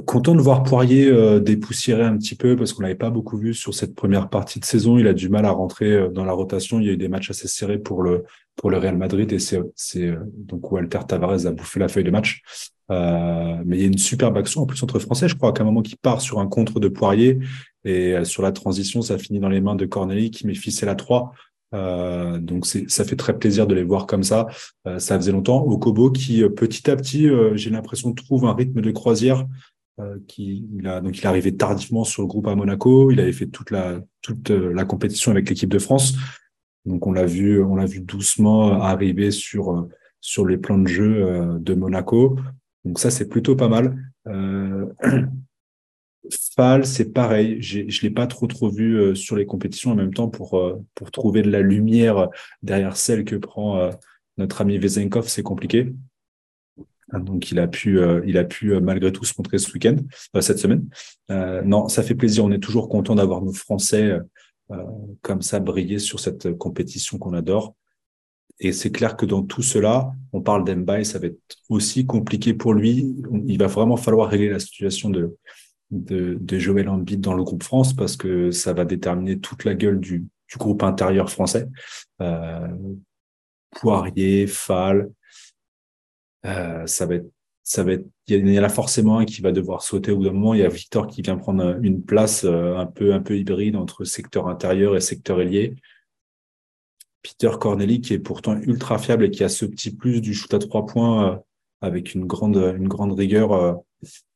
Content 0.06 0.36
de 0.36 0.40
voir 0.40 0.62
Poirier 0.62 1.08
euh, 1.08 1.40
dépoussiérer 1.40 2.04
un 2.04 2.16
petit 2.16 2.36
peu 2.36 2.54
parce 2.54 2.72
qu'on 2.72 2.82
l'avait 2.82 2.94
pas 2.94 3.10
beaucoup 3.10 3.36
vu 3.36 3.52
sur 3.52 3.74
cette 3.74 3.96
première 3.96 4.28
partie 4.28 4.60
de 4.60 4.64
saison. 4.64 4.98
Il 4.98 5.08
a 5.08 5.12
du 5.12 5.28
mal 5.28 5.44
à 5.44 5.50
rentrer 5.50 5.90
euh, 5.90 6.08
dans 6.08 6.24
la 6.24 6.32
rotation. 6.32 6.78
Il 6.78 6.86
y 6.86 6.90
a 6.90 6.92
eu 6.92 6.96
des 6.96 7.08
matchs 7.08 7.30
assez 7.30 7.48
serrés 7.48 7.78
pour 7.78 8.04
le 8.04 8.22
pour 8.54 8.70
le 8.70 8.78
Real 8.78 8.96
Madrid 8.96 9.32
et 9.32 9.40
c'est 9.40 9.58
c'est 9.74 10.06
euh, 10.06 10.20
donc 10.36 10.70
où 10.70 10.76
Alter 10.76 11.00
Tavares 11.08 11.44
a 11.44 11.50
bouffé 11.50 11.80
la 11.80 11.88
feuille 11.88 12.04
de 12.04 12.12
match. 12.12 12.40
Euh, 12.92 13.56
mais 13.66 13.78
il 13.78 13.80
y 13.80 13.84
a 13.84 13.88
une 13.88 13.98
superbe 13.98 14.36
action 14.36 14.62
en 14.62 14.66
plus 14.66 14.80
entre 14.84 15.00
Français. 15.00 15.28
Je 15.28 15.34
crois 15.34 15.52
qu'à 15.52 15.64
un 15.64 15.66
moment 15.66 15.82
qui 15.82 15.96
part 15.96 16.20
sur 16.20 16.38
un 16.38 16.46
contre 16.46 16.78
de 16.78 16.86
Poirier 16.86 17.40
et 17.84 18.24
sur 18.24 18.44
la 18.44 18.52
transition, 18.52 19.02
ça 19.02 19.18
finit 19.18 19.40
dans 19.40 19.48
les 19.48 19.60
mains 19.60 19.74
de 19.74 19.86
Corneli 19.86 20.30
qui 20.30 20.46
met 20.46 20.54
fils 20.54 20.82
la 20.82 20.94
3. 20.94 21.32
Euh, 21.72 22.38
donc 22.38 22.66
ça 22.66 23.04
fait 23.04 23.16
très 23.16 23.36
plaisir 23.36 23.66
de 23.66 23.74
les 23.74 23.84
voir 23.84 24.06
comme 24.06 24.22
ça. 24.22 24.46
ça 24.98 25.16
faisait 25.16 25.32
longtemps. 25.32 25.64
Okobo 25.64 26.10
qui 26.10 26.44
petit 26.48 26.88
à 26.90 26.96
petit, 26.96 27.28
j'ai 27.54 27.70
l'impression 27.70 28.12
trouve 28.12 28.44
un 28.44 28.54
rythme 28.54 28.80
de 28.80 28.90
croisière 28.92 29.46
euh, 29.46 29.46
qui 30.26 30.68
il 30.78 30.86
a 30.86 31.00
donc 31.00 31.18
il 31.18 31.24
est 31.24 31.26
arrivé 31.26 31.56
tardivement 31.56 32.04
sur 32.04 32.22
le 32.22 32.28
groupe 32.28 32.46
à 32.46 32.54
Monaco. 32.54 33.10
Il 33.10 33.20
avait 33.20 33.32
fait 33.32 33.46
toute 33.46 33.70
la 33.70 34.00
toute 34.22 34.50
euh, 34.50 34.72
la 34.72 34.84
compétition 34.84 35.30
avec 35.30 35.48
l'équipe 35.48 35.70
de 35.70 35.78
France. 35.78 36.14
Donc 36.84 37.06
on 37.06 37.12
l'a 37.12 37.26
vu 37.26 37.62
on 37.62 37.76
l'a 37.76 37.86
vu 37.86 38.00
doucement 38.00 38.80
arriver 38.82 39.30
sur 39.30 39.70
euh, 39.70 39.88
sur 40.20 40.46
les 40.46 40.58
plans 40.58 40.78
de 40.78 40.88
jeu 40.88 41.58
de 41.58 41.74
Monaco. 41.74 42.38
Donc 42.84 42.98
ça 42.98 43.10
c'est 43.10 43.28
plutôt 43.28 43.56
pas 43.56 43.68
mal. 43.68 43.96
Euh, 44.26 44.86
c'est 46.84 47.12
pareil. 47.12 47.60
Je 47.62 48.02
l'ai 48.02 48.10
pas 48.10 48.26
trop 48.26 48.46
trop 48.46 48.68
vu 48.68 49.16
sur 49.16 49.36
les 49.36 49.46
compétitions 49.46 49.92
en 49.92 49.96
même 49.96 50.12
temps 50.12 50.28
pour 50.28 50.60
pour 50.94 51.10
trouver 51.10 51.42
de 51.42 51.50
la 51.50 51.62
lumière 51.62 52.28
derrière 52.62 52.96
celle 52.96 53.24
que 53.24 53.36
prend 53.36 53.90
notre 54.36 54.60
ami 54.60 54.78
Vezenkov, 54.78 55.28
c'est 55.28 55.42
compliqué. 55.42 55.92
Donc 57.18 57.50
il 57.50 57.58
a 57.58 57.66
pu, 57.66 57.98
euh, 57.98 58.22
il 58.26 58.38
a 58.38 58.44
pu 58.44 58.72
euh, 58.72 58.80
malgré 58.80 59.12
tout 59.12 59.24
se 59.24 59.34
montrer 59.36 59.58
ce 59.58 59.72
week-end, 59.72 59.96
euh, 60.36 60.40
cette 60.40 60.58
semaine. 60.58 60.88
non, 61.64 61.88
ça 61.88 62.02
fait 62.02 62.14
plaisir. 62.14 62.44
On 62.44 62.52
est 62.52 62.62
toujours 62.62 62.88
content 62.88 63.14
d'avoir 63.14 63.42
nos 63.42 63.52
Français 63.52 64.18
comme 65.22 65.42
ça 65.42 65.58
briller 65.58 65.98
sur 65.98 66.20
cette 66.20 66.56
compétition 66.56 67.18
qu'on 67.18 67.34
adore. 67.34 67.74
Et 68.60 68.72
c'est 68.72 68.92
clair 68.92 69.16
que 69.16 69.26
dans 69.26 69.42
tout 69.42 69.62
cela, 69.62 70.12
on 70.32 70.42
parle 70.42 70.64
d'Embaï, 70.64 71.04
ça 71.04 71.18
va 71.18 71.26
être 71.26 71.40
aussi 71.68 72.06
compliqué 72.06 72.54
pour 72.54 72.74
lui. 72.74 73.16
Il 73.46 73.58
va 73.58 73.66
vraiment 73.66 73.96
falloir 73.96 74.28
régler 74.28 74.50
la 74.50 74.60
situation 74.60 75.10
de, 75.10 75.36
de, 75.90 76.36
de 76.40 76.58
Joël 76.58 76.88
Embiid 76.88 77.20
dans 77.20 77.34
le 77.34 77.42
groupe 77.42 77.64
France 77.64 77.94
parce 77.94 78.16
que 78.16 78.50
ça 78.50 78.72
va 78.72 78.84
déterminer 78.84 79.40
toute 79.40 79.64
la 79.64 79.74
gueule 79.74 79.98
du, 79.98 80.26
du 80.50 80.58
groupe 80.58 80.82
intérieur 80.82 81.30
français. 81.30 81.68
Euh, 82.20 82.68
Poirier, 83.70 84.46
Fall, 84.46 85.10
euh, 86.46 86.86
ça 86.86 87.06
va 87.06 87.16
être, 87.16 87.30
ça 87.62 87.84
va 87.84 87.92
être, 87.92 88.06
il 88.26 88.48
y 88.48 88.58
en 88.58 88.64
a 88.64 88.68
forcément 88.68 89.18
un 89.18 89.24
qui 89.24 89.42
va 89.42 89.52
devoir 89.52 89.82
sauter 89.82 90.12
au 90.12 90.16
bout 90.16 90.24
d'un 90.24 90.32
moment. 90.32 90.54
Il 90.54 90.60
y 90.60 90.64
a 90.64 90.68
Victor 90.68 91.06
qui 91.06 91.22
vient 91.22 91.36
prendre 91.36 91.78
une 91.82 92.02
place 92.02 92.44
euh, 92.44 92.76
un 92.76 92.86
peu, 92.86 93.12
un 93.12 93.20
peu 93.20 93.38
hybride 93.38 93.76
entre 93.76 94.04
secteur 94.04 94.48
intérieur 94.48 94.96
et 94.96 95.00
secteur 95.00 95.40
ailier. 95.40 95.76
Peter 97.22 97.50
Corneli 97.60 98.00
qui 98.00 98.14
est 98.14 98.18
pourtant 98.18 98.56
ultra 98.56 98.98
fiable 98.98 99.24
et 99.24 99.30
qui 99.30 99.44
a 99.44 99.48
ce 99.48 99.66
petit 99.66 99.94
plus 99.94 100.20
du 100.20 100.32
shoot 100.32 100.52
à 100.54 100.58
trois 100.58 100.86
points 100.86 101.32
euh, 101.32 101.36
avec 101.82 102.14
une 102.14 102.26
grande, 102.26 102.56
une 102.56 102.88
grande 102.88 103.12
rigueur. 103.12 103.52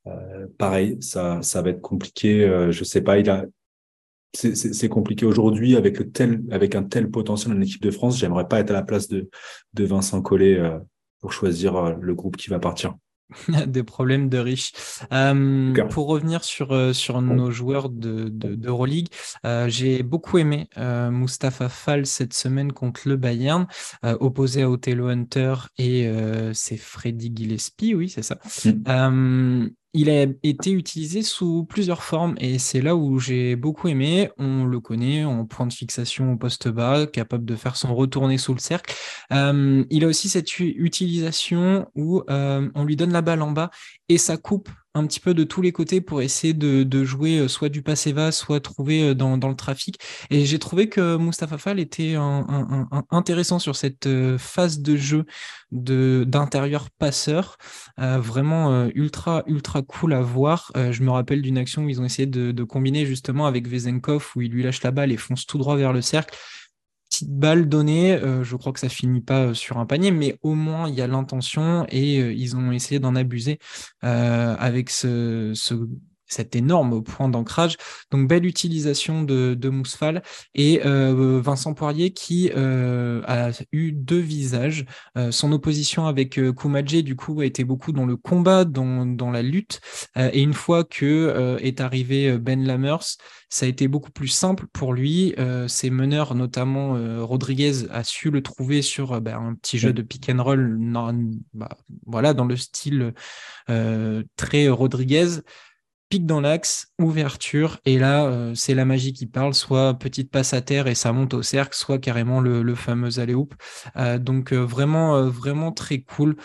Euh, 0.07 0.47
pareil, 0.59 0.99
ça, 1.01 1.41
ça 1.43 1.63
va 1.63 1.71
être 1.71 1.81
compliqué. 1.81 2.47
je 2.71 2.85
sais 2.85 3.01
pas, 3.01 3.19
il 3.19 3.31
a, 3.31 3.47
c'est 4.33 4.89
compliqué 4.89 5.25
aujourd'hui 5.25 5.77
avec 5.77 5.99
le 5.99 6.11
tel, 6.11 6.43
avec 6.51 6.75
un 6.75 6.83
tel 6.83 7.11
potentiel 7.11 7.57
en 7.57 7.61
équipe 7.61 7.83
de 7.83 7.91
France. 7.91 8.19
J'aimerais 8.19 8.49
pas 8.49 8.61
être 8.61 8.71
à 8.71 8.75
la 8.75 8.83
place 8.83 9.09
de, 9.09 9.29
de 9.73 9.85
Vincent 9.85 10.21
Collet 10.21 10.61
pour 11.25 11.33
choisir 11.33 11.75
euh, 11.77 11.95
le 12.03 12.15
groupe 12.15 12.37
qui 12.37 12.51
va 12.51 12.59
partir. 12.59 12.97
des 13.67 13.83
problèmes 13.83 14.29
de 14.29 14.37
riches. 14.37 14.75
Euh, 15.11 15.73
pour 15.89 16.07
revenir 16.07 16.45
sur, 16.45 16.73
euh, 16.73 16.93
sur 16.93 17.23
nos 17.23 17.51
joueurs 17.51 17.89
de, 17.89 18.29
d'Euroleague, 18.29 19.09
j'ai 19.69 20.03
beaucoup 20.03 20.37
aimé 20.37 20.69
euh, 20.77 21.11
Mustapha 21.11 21.71
Fall 21.71 22.05
cette 22.05 22.35
semaine 22.35 22.73
contre 22.73 23.09
le 23.09 23.17
Bayern, 23.17 23.67
opposé 24.03 24.65
à 24.65 24.69
Othello 24.69 25.09
Hunter 25.09 25.55
et 25.79 26.13
c'est 26.53 26.77
Freddy 26.77 27.33
Gillespie, 27.35 27.95
oui, 27.95 28.11
c'est 28.11 28.23
ça. 28.23 28.39
Mm 28.67 29.69
il 29.95 30.11
a 30.11 30.27
été 30.43 30.73
utilisé 30.73 31.23
sous 31.23 31.65
plusieurs 31.65 32.03
formes 32.03 32.35
et 32.39 32.59
c'est 32.59 32.81
là 32.81 32.97
où 32.97 33.19
j'ai 33.21 33.55
beaucoup 33.57 33.89
aimé. 33.89 34.29
On 34.39 34.65
le 34.65 34.81
connaît 34.81 35.25
en 35.25 35.47
point 35.47 35.67
de 35.67 35.73
fixation 35.73 36.33
au 36.33 36.37
poste 36.37 36.69
bas, 36.69 37.07
capable 37.07 37.45
de 37.45 37.55
faire 37.55 37.77
son 37.77 37.95
retourner 37.95 38.37
sous 38.37 38.53
le 38.53 38.59
cercle. 38.59 38.93
Euh, 39.33 39.85
il 39.91 40.05
a 40.05 40.09
aussi 40.09 40.29
cette 40.29 40.59
utilisation 40.59 41.87
où 41.95 42.23
euh, 42.29 42.69
on 42.75 42.85
lui 42.85 42.97
donne 42.97 43.13
la 43.13 43.23
balle 43.23 43.43
en 43.43 43.53
bas 43.53 43.71
et 44.09 44.19
ça 44.19 44.37
coupe 44.37 44.69
un 44.95 45.07
petit 45.07 45.21
peu 45.21 45.35
de 45.35 45.45
tous 45.45 45.61
les 45.61 45.73
côtés 45.73 46.01
pour 46.01 46.23
essayer 46.23 46.55
de, 46.55 47.05
jouer 47.05 47.39
euh, 47.39 47.49
soit 47.49 47.69
du 47.69 47.83
passé-va, 47.83 48.33
soit 48.33 48.61
trouver 48.61 49.11
euh, 49.11 49.15
dans, 49.15 49.37
le 49.37 49.57
trafic. 49.57 49.99
Et 50.31 50.45
j'ai 50.45 50.59
trouvé 50.59 50.89
que 50.89 51.17
Mustafa 51.17 51.59
Fall 51.59 51.81
était 51.81 52.15
intéressant 53.11 53.59
sur 53.59 53.77
cette 53.77 54.07
euh, 54.07 54.39
phase 54.39 54.81
de 54.81 54.97
jeu 54.97 55.25
d'intérieur 55.71 56.89
passeur, 56.99 57.57
vraiment 57.99 58.87
ultra 58.95 59.43
ultra 59.47 59.83
cool 59.83 60.13
à 60.13 60.21
voir. 60.21 60.71
je 60.77 61.03
me 61.03 61.11
rappelle 61.11 61.43
d'une 61.43 61.59
action 61.59 61.83
où 61.83 61.89
ils 61.89 62.01
ont 62.01 62.05
essayé 62.05 62.27
de, 62.27 62.53
de 62.53 62.65
combiner 62.65 63.07
justement 63.07 63.47
avec 63.47 63.67
Vezenkov 63.67 64.31
où 64.37 64.43
il 64.43 64.53
lui 64.53 64.63
lâche 64.63 64.83
la 64.85 64.93
balle 64.93 65.11
et 65.11 65.17
fonce 65.17 65.47
tout 65.47 65.59
droit 65.59 65.77
vers 65.77 65.93
le 65.93 66.01
cercle 66.01 66.37
balle 67.29 67.69
donnée, 67.69 68.15
euh, 68.15 68.45
je 68.45 68.57
crois 68.57 68.73
que 68.73 68.81
ça 68.81 68.89
finit 68.89 69.21
pas 69.21 69.47
euh, 69.47 69.55
sur 69.55 69.79
un 69.79 69.87
panier, 69.87 70.11
mais 70.11 70.39
au 70.43 70.55
moins 70.55 70.89
il 70.89 70.95
y 70.95 71.01
a 71.03 71.07
l'intention 71.07 71.87
et 71.89 72.21
euh, 72.21 72.33
ils 72.33 72.57
ont 72.57 72.73
essayé 72.73 72.99
d'en 73.01 73.15
abuser 73.15 73.59
avec 74.01 74.91
ce, 74.91 75.53
cet 76.27 76.57
énorme 76.57 77.03
point 77.03 77.29
d'ancrage. 77.29 77.77
Donc 78.11 78.29
belle 78.29 78.47
utilisation 78.47 79.23
de, 79.23 79.55
de 79.55 79.69
Mousfal 79.69 80.23
et 80.55 80.81
euh, 80.85 81.41
Vincent 81.43 81.75
Poirier 81.75 82.13
qui 82.13 82.51
euh, 82.57 83.23
a 83.27 83.51
eu 83.73 83.93
deux 83.93 84.19
visages. 84.19 84.85
Euh, 85.17 85.31
son 85.31 85.53
opposition 85.53 86.07
avec 86.07 86.41
Koumadje 86.53 87.03
du 87.03 87.17
coup 87.17 87.41
a 87.41 87.47
été 87.47 87.65
beaucoup 87.65 87.93
dans 87.93 88.07
le 88.07 88.17
combat, 88.17 88.65
dans, 88.65 89.07
dans 89.07 89.31
la 89.31 89.43
lutte. 89.43 89.81
et 90.17 90.41
une 90.43 90.55
fois 90.55 90.85
que 90.85 91.59
est 91.61 91.81
arrivé 91.81 92.39
Ben 92.39 92.65
Lammers, 92.65 93.17
ça 93.49 93.67
a 93.67 93.69
été 93.69 93.89
beaucoup 93.89 94.11
plus 94.11 94.29
simple 94.29 94.67
pour 94.73 94.93
lui. 94.93 95.35
ses 95.69 95.91
meneurs, 95.91 96.35
notamment 96.35 96.97
Rodriguez, 97.25 97.89
a 97.91 98.05
su 98.05 98.31
le 98.31 98.43
trouver 98.43 98.83
sur 98.83 99.21
bah, 99.21 99.37
un 99.37 99.55
petit 99.55 99.79
jeu 99.79 99.93
de 99.93 100.03
pick 100.03 100.29
and 100.29 100.43
roll, 100.43 100.79
bah, 101.53 101.77
voilà, 102.07 102.35
dans 102.35 102.45
le 102.45 102.57
style 102.57 103.13
très 104.37 104.69
Rodriguez 104.69 105.41
pique 106.15 106.27
dans 106.27 106.41
l'axe, 106.41 106.93
ouverture, 107.01 107.81
et 107.85 107.99
là, 107.99 108.27
euh, 108.27 108.55
c'est 108.55 108.77
la 108.77 108.85
magie 108.85 109.13
qui 109.13 109.27
parle, 109.27 109.53
soit 109.53 109.95
petite 109.95 110.31
passe 110.31 110.55
à 110.55 110.61
terre 110.61 110.87
et 110.87 110.95
ça 110.95 111.13
monte 111.13 111.35
au 111.35 111.43
cercle, 111.43 111.77
soit 111.77 111.99
carrément 111.99 112.41
le, 112.41 112.75
fameux 112.77 113.19
alley-oop. 113.19 113.53
Euh, 113.97 114.21
donc 114.21 114.53
euh, 114.53 114.61
vraiment, 114.61 115.29
vraiment 115.29 115.73
très 115.73 116.03
cool 116.03 116.37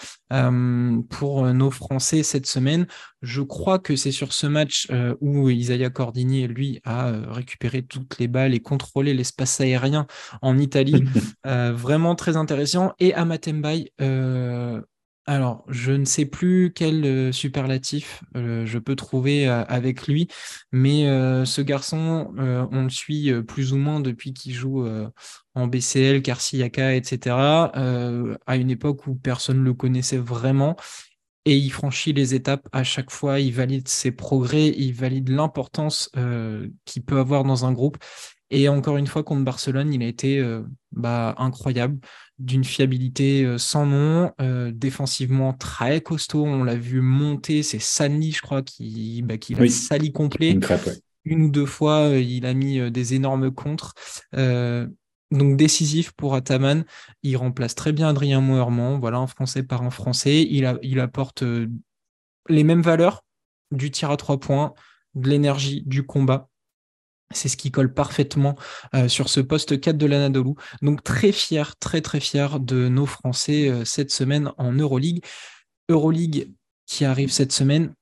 pour 1.09 1.45
nos 1.53 1.69
Français 1.69 2.23
cette 2.23 2.47
semaine. 2.47 2.87
Je 3.21 3.43
crois 3.43 3.77
que 3.77 3.95
c'est 3.95 4.11
sur 4.11 4.33
ce 4.33 4.47
match 4.47 4.87
où 5.21 5.49
Isaiah 5.49 5.89
Cordini, 5.89 6.47
lui, 6.47 6.79
a 6.83 7.11
récupéré 7.29 7.83
toutes 7.83 8.17
les 8.17 8.27
balles 8.27 8.55
et 8.55 8.59
contrôlé 8.59 9.13
l'espace 9.13 9.61
aérien 9.61 10.07
en 10.41 10.57
Italie. 10.57 11.03
vraiment 11.43 12.15
très 12.15 12.37
intéressant. 12.37 12.93
Et 12.99 13.13
Amatembai, 13.13 13.91
alors, 15.29 15.63
je 15.67 15.91
ne 15.91 16.05
sais 16.05 16.25
plus 16.25 16.73
quel 16.73 17.05
euh, 17.05 17.31
superlatif 17.31 18.23
euh, 18.35 18.65
je 18.65 18.79
peux 18.79 18.95
trouver 18.95 19.47
euh, 19.47 19.63
avec 19.65 20.07
lui, 20.07 20.27
mais 20.71 21.03
ce 21.45 21.61
garçon, 21.61 22.33
on 22.35 22.83
le 22.83 22.89
suit 22.89 23.31
plus 23.43 23.71
ou 23.73 23.77
moins 23.77 23.99
depuis 23.99 24.33
qu'il 24.33 24.53
joue 24.53 24.87
en 25.53 25.67
BCL, 25.67 26.23
Carciaca, 26.23 26.95
etc., 26.95 27.35
à 27.35 28.55
une 28.55 28.71
époque 28.71 29.05
où 29.05 29.15
personne 29.15 29.59
ne 29.59 29.63
le 29.63 29.73
connaissait 29.73 30.17
vraiment. 30.17 30.75
Et 31.45 31.57
il 31.57 31.69
franchit 31.69 32.13
les 32.13 32.33
étapes 32.33 32.67
à 32.71 32.83
chaque 32.83 33.11
fois, 33.11 33.39
il 33.39 33.53
valide 33.53 33.87
ses 33.87 34.11
progrès, 34.11 34.69
il 34.69 34.93
valide 34.93 35.29
l'importance 35.29 36.09
qu'il 36.85 37.03
peut 37.03 37.19
avoir 37.19 37.43
dans 37.43 37.65
un 37.65 37.71
groupe. 37.71 37.97
Et 38.51 38.67
encore 38.69 38.97
une 38.97 39.07
fois, 39.07 39.23
contre 39.23 39.43
Barcelone, 39.43 39.93
il 39.93 40.01
a 40.01 40.07
été 40.07 40.43
bah, 40.91 41.35
incroyable, 41.37 41.99
d'une 42.39 42.63
fiabilité 42.63 43.57
sans 43.57 43.85
nom, 43.85 44.31
défensivement 44.73 45.53
très 45.53 46.01
costaud. 46.01 46.45
On 46.45 46.63
l'a 46.63 46.75
vu 46.75 47.01
monter, 47.01 47.61
c'est 47.63 47.79
Sanli, 47.79 48.31
je 48.31 48.41
crois, 48.41 48.61
qui, 48.61 49.21
bah, 49.21 49.37
qui 49.37 49.53
l'a 49.53 49.67
sali 49.69 50.11
complet. 50.11 50.57
Une, 51.25 51.43
ou 51.43 51.49
deux 51.49 51.65
fois, 51.67 52.07
il 52.15 52.45
a 52.45 52.53
mis 52.53 52.91
des 52.91 53.13
énormes 53.13 53.51
contres. 53.51 53.93
Donc 55.31 55.57
décisif 55.57 56.11
pour 56.13 56.33
Ataman, 56.33 56.85
il 57.21 57.37
remplace 57.37 57.75
très 57.75 57.91
bien 57.91 58.09
Adrien 58.09 58.41
Moerman, 58.41 58.99
voilà 58.99 59.19
un 59.19 59.27
Français 59.27 59.61
par 59.61 59.83
un 59.83 59.91
Français, 59.91 60.41
il, 60.41 60.79
il 60.81 60.99
apporte 60.99 61.43
les 62.47 62.63
mêmes 62.63 62.81
valeurs 62.81 63.23
du 63.71 63.91
tir 63.91 64.09
à 64.09 64.17
trois 64.17 64.39
points, 64.39 64.73
de 65.13 65.29
l'énergie, 65.29 65.83
du 65.85 66.01
combat. 66.03 66.49
C'est 67.31 67.47
ce 67.47 67.57
qui 67.57 67.69
colle 67.71 67.93
parfaitement 67.93 68.55
euh, 68.95 69.07
sur 69.07 69.29
ce 69.29 69.39
poste 69.39 69.79
4 69.79 69.97
de 69.97 70.05
l'Anadolu. 70.05 70.53
Donc 70.81 71.03
très 71.03 71.31
fier, 71.31 71.75
très 71.77 72.01
très 72.01 72.19
fier 72.19 72.59
de 72.59 72.89
nos 72.89 73.05
Français 73.05 73.69
euh, 73.69 73.85
cette 73.85 74.11
semaine 74.11 74.51
en 74.57 74.71
Euroleague. 74.73 75.23
Euroleague 75.89 76.51
qui 76.85 77.05
arrive 77.05 77.31
cette 77.31 77.51
semaine. 77.51 77.93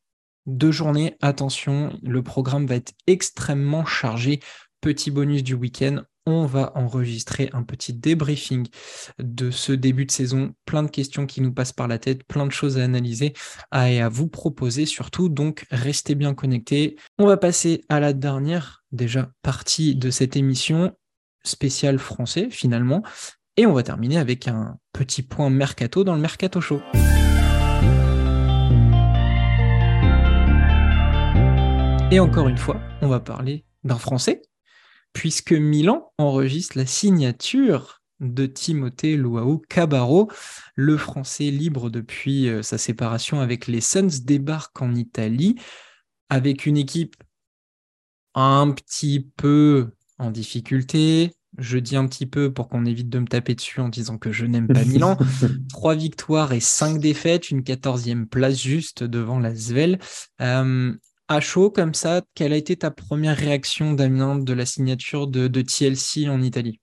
Deux 0.46 0.72
journées, 0.72 1.18
attention, 1.22 1.98
le 2.02 2.24
programme 2.24 2.68
va 2.68 2.76
être 2.76 2.94
extrêmement 3.06 3.86
chargé. 3.86 4.40
Petit 4.80 5.12
bonus 5.12 5.44
du 5.44 5.56
week-end, 5.56 6.04
on 6.28 6.46
va 6.46 6.74
enregistrer 6.76 7.50
un 7.54 7.64
petit 7.64 7.94
débriefing 7.94 8.68
de 9.18 9.50
ce 9.50 9.72
début 9.72 10.06
de 10.06 10.12
saison. 10.12 10.54
Plein 10.66 10.84
de 10.84 10.92
questions 10.92 11.26
qui 11.26 11.40
nous 11.42 11.54
passent 11.54 11.72
par 11.72 11.88
la 11.88 11.98
tête, 11.98 12.26
plein 12.26 12.46
de 12.46 12.52
choses 12.52 12.78
à 12.78 12.84
analyser 12.84 13.34
et 13.74 14.02
à 14.02 14.10
vous 14.10 14.28
proposer 14.28 14.86
surtout. 14.86 15.30
Donc, 15.30 15.66
restez 15.72 16.16
bien 16.16 16.34
connectés. 16.34 16.98
On 17.18 17.26
va 17.26 17.38
passer 17.38 17.82
à 17.88 18.02
la 18.02 18.12
dernière 18.12 18.84
déjà 18.92 19.32
partie 19.42 19.96
de 19.96 20.10
cette 20.12 20.36
émission 20.36 20.94
spéciale 21.44 21.98
français 21.98 22.50
finalement. 22.52 23.04
Et 23.56 23.66
on 23.66 23.74
va 23.74 23.82
terminer 23.82 24.18
avec 24.18 24.50
un 24.50 24.78
petit 24.92 25.24
point 25.24 25.50
mercato 25.50 26.04
dans 26.04 26.14
le 26.14 26.22
Mercato 26.22 26.60
Show. 26.60 26.82
Et 32.12 32.20
encore 32.20 32.50
une 32.50 32.58
fois, 32.58 32.80
on 33.02 33.08
va 33.08 33.20
parler 33.20 33.66
d'un 33.84 33.98
Français 33.98 34.42
puisque 35.18 35.54
Milan 35.54 36.12
enregistre 36.20 36.78
la 36.78 36.86
signature 36.86 38.04
de 38.20 38.46
Timothée 38.46 39.18
Luau 39.18 39.64
Cabarro. 39.68 40.30
Le 40.76 40.96
Français 40.96 41.50
libre 41.50 41.90
depuis 41.90 42.48
euh, 42.50 42.62
sa 42.62 42.78
séparation 42.78 43.40
avec 43.40 43.66
les 43.66 43.82
Suns 43.82 44.22
débarque 44.24 44.80
en 44.80 44.94
Italie 44.94 45.56
avec 46.30 46.68
une 46.68 46.78
équipe 46.78 47.16
un 48.36 48.70
petit 48.70 49.28
peu 49.38 49.90
en 50.20 50.30
difficulté. 50.30 51.34
Je 51.58 51.80
dis 51.80 51.96
un 51.96 52.06
petit 52.06 52.28
peu 52.28 52.54
pour 52.54 52.68
qu'on 52.68 52.86
évite 52.86 53.10
de 53.10 53.18
me 53.18 53.28
taper 53.28 53.56
dessus 53.56 53.82
en 53.82 53.90
disant 53.90 54.20
que 54.20 54.32
je 54.32 54.46
n'aime 54.46 54.68
pas 54.68 54.86
Milan. 54.86 55.18
Trois 55.70 55.96
victoires 55.96 56.54
et 56.54 56.60
cinq 56.60 57.00
défaites, 57.00 57.50
une 57.50 57.64
quatorzième 57.64 58.28
place 58.28 58.62
juste 58.62 59.04
devant 59.04 59.40
la 59.40 59.56
Svel. 59.56 59.98
Euh, 60.42 60.94
à 61.28 61.40
chaud 61.40 61.70
comme 61.70 61.94
ça, 61.94 62.22
quelle 62.34 62.54
a 62.54 62.58
été 62.58 62.76
ta 62.76 62.92
première 62.92 63.36
réaction, 63.36 63.94
Damien, 63.94 64.38
de 64.38 64.54
la 64.54 64.66
signature 64.66 65.28
de, 65.28 65.48
TLC 65.62 66.30
en 66.30 66.42
Italie? 66.42 66.80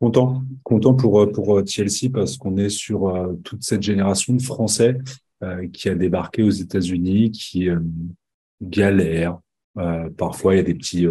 Content, 0.00 0.42
content 0.62 0.94
pour, 0.94 1.20
euh, 1.20 1.30
pour 1.30 1.58
euh, 1.58 1.62
TLC 1.62 2.10
parce 2.10 2.38
qu'on 2.38 2.56
est 2.56 2.70
sur 2.70 3.08
euh, 3.08 3.34
toute 3.44 3.62
cette 3.62 3.82
génération 3.82 4.34
de 4.34 4.42
Français 4.42 4.98
qui 5.72 5.88
a 5.88 5.94
débarqué 5.94 6.42
aux 6.42 6.50
États-Unis, 6.50 7.30
qui 7.30 7.70
galère. 8.60 9.38
parfois, 10.18 10.54
il 10.54 10.58
y 10.58 10.60
a 10.60 10.64
des 10.64 10.74
petits, 10.74 11.06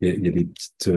il 0.00 0.24
y 0.24 0.28
a 0.28 0.30
des 0.30 0.44
petites 0.44 0.92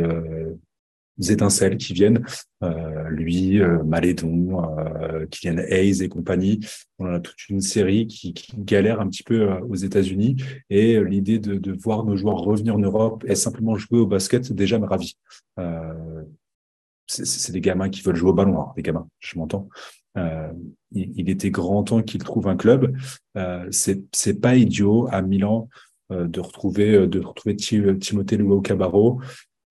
étincelles 1.20 1.78
qui 1.78 1.94
viennent. 1.94 2.24
Euh, 2.64 3.10
lui, 3.10 3.62
euh, 3.62 3.84
Malédon, 3.84 4.64
euh, 4.80 5.26
Kylian 5.28 5.58
Hayes 5.58 6.04
et 6.04 6.10
compagnie. 6.10 6.60
On 7.00 7.06
a 7.06 7.20
toute 7.20 7.50
une 7.50 7.62
série 7.62 8.08
qui, 8.08 8.34
qui 8.34 8.54
galère 8.58 9.02
un 9.02 9.08
petit 9.08 9.24
peu 9.24 9.42
euh, 9.42 9.60
aux 9.62 9.76
États-Unis. 9.76 10.38
Et 10.70 11.02
l'idée 11.04 11.40
de, 11.40 11.78
voir 11.80 12.04
nos 12.06 12.16
joueurs 12.16 12.38
revenir 12.38 12.76
en 12.76 12.80
Europe 12.80 13.24
et 13.28 13.36
simplement 13.36 13.76
jouer 13.76 14.00
au 14.00 14.08
basket, 14.08 14.52
déjà 14.52 14.80
me 14.80 14.86
ravit. 14.86 15.18
Euh, 15.60 16.24
c'est 17.08 17.54
des 17.54 17.62
gamins 17.62 17.90
qui 17.90 18.02
veulent 18.02 18.16
jouer 18.16 18.32
au 18.32 18.34
ballon, 18.34 18.60
hein, 18.60 18.74
des 18.76 18.82
gamins, 18.82 19.08
je 19.20 19.40
m'entends. 19.40 19.70
Euh, 20.18 20.52
il, 20.92 21.12
il, 21.16 21.30
était 21.30 21.52
grand 21.52 21.84
temps 21.84 22.02
qu'il 22.02 22.22
trouve 22.22 22.48
un 22.48 22.58
club. 22.58 22.98
Euh, 23.38 23.66
c'est 23.72 24.42
pas 24.42 24.56
idiot 24.56 25.08
à 25.12 25.22
Milan 25.22 25.70
de 26.10 26.40
retrouver 26.40 27.06
de 27.06 27.20
retrouver 27.20 27.56
Timothée 27.56 28.38
Luau 28.38 28.62
Cabarro 28.62 29.20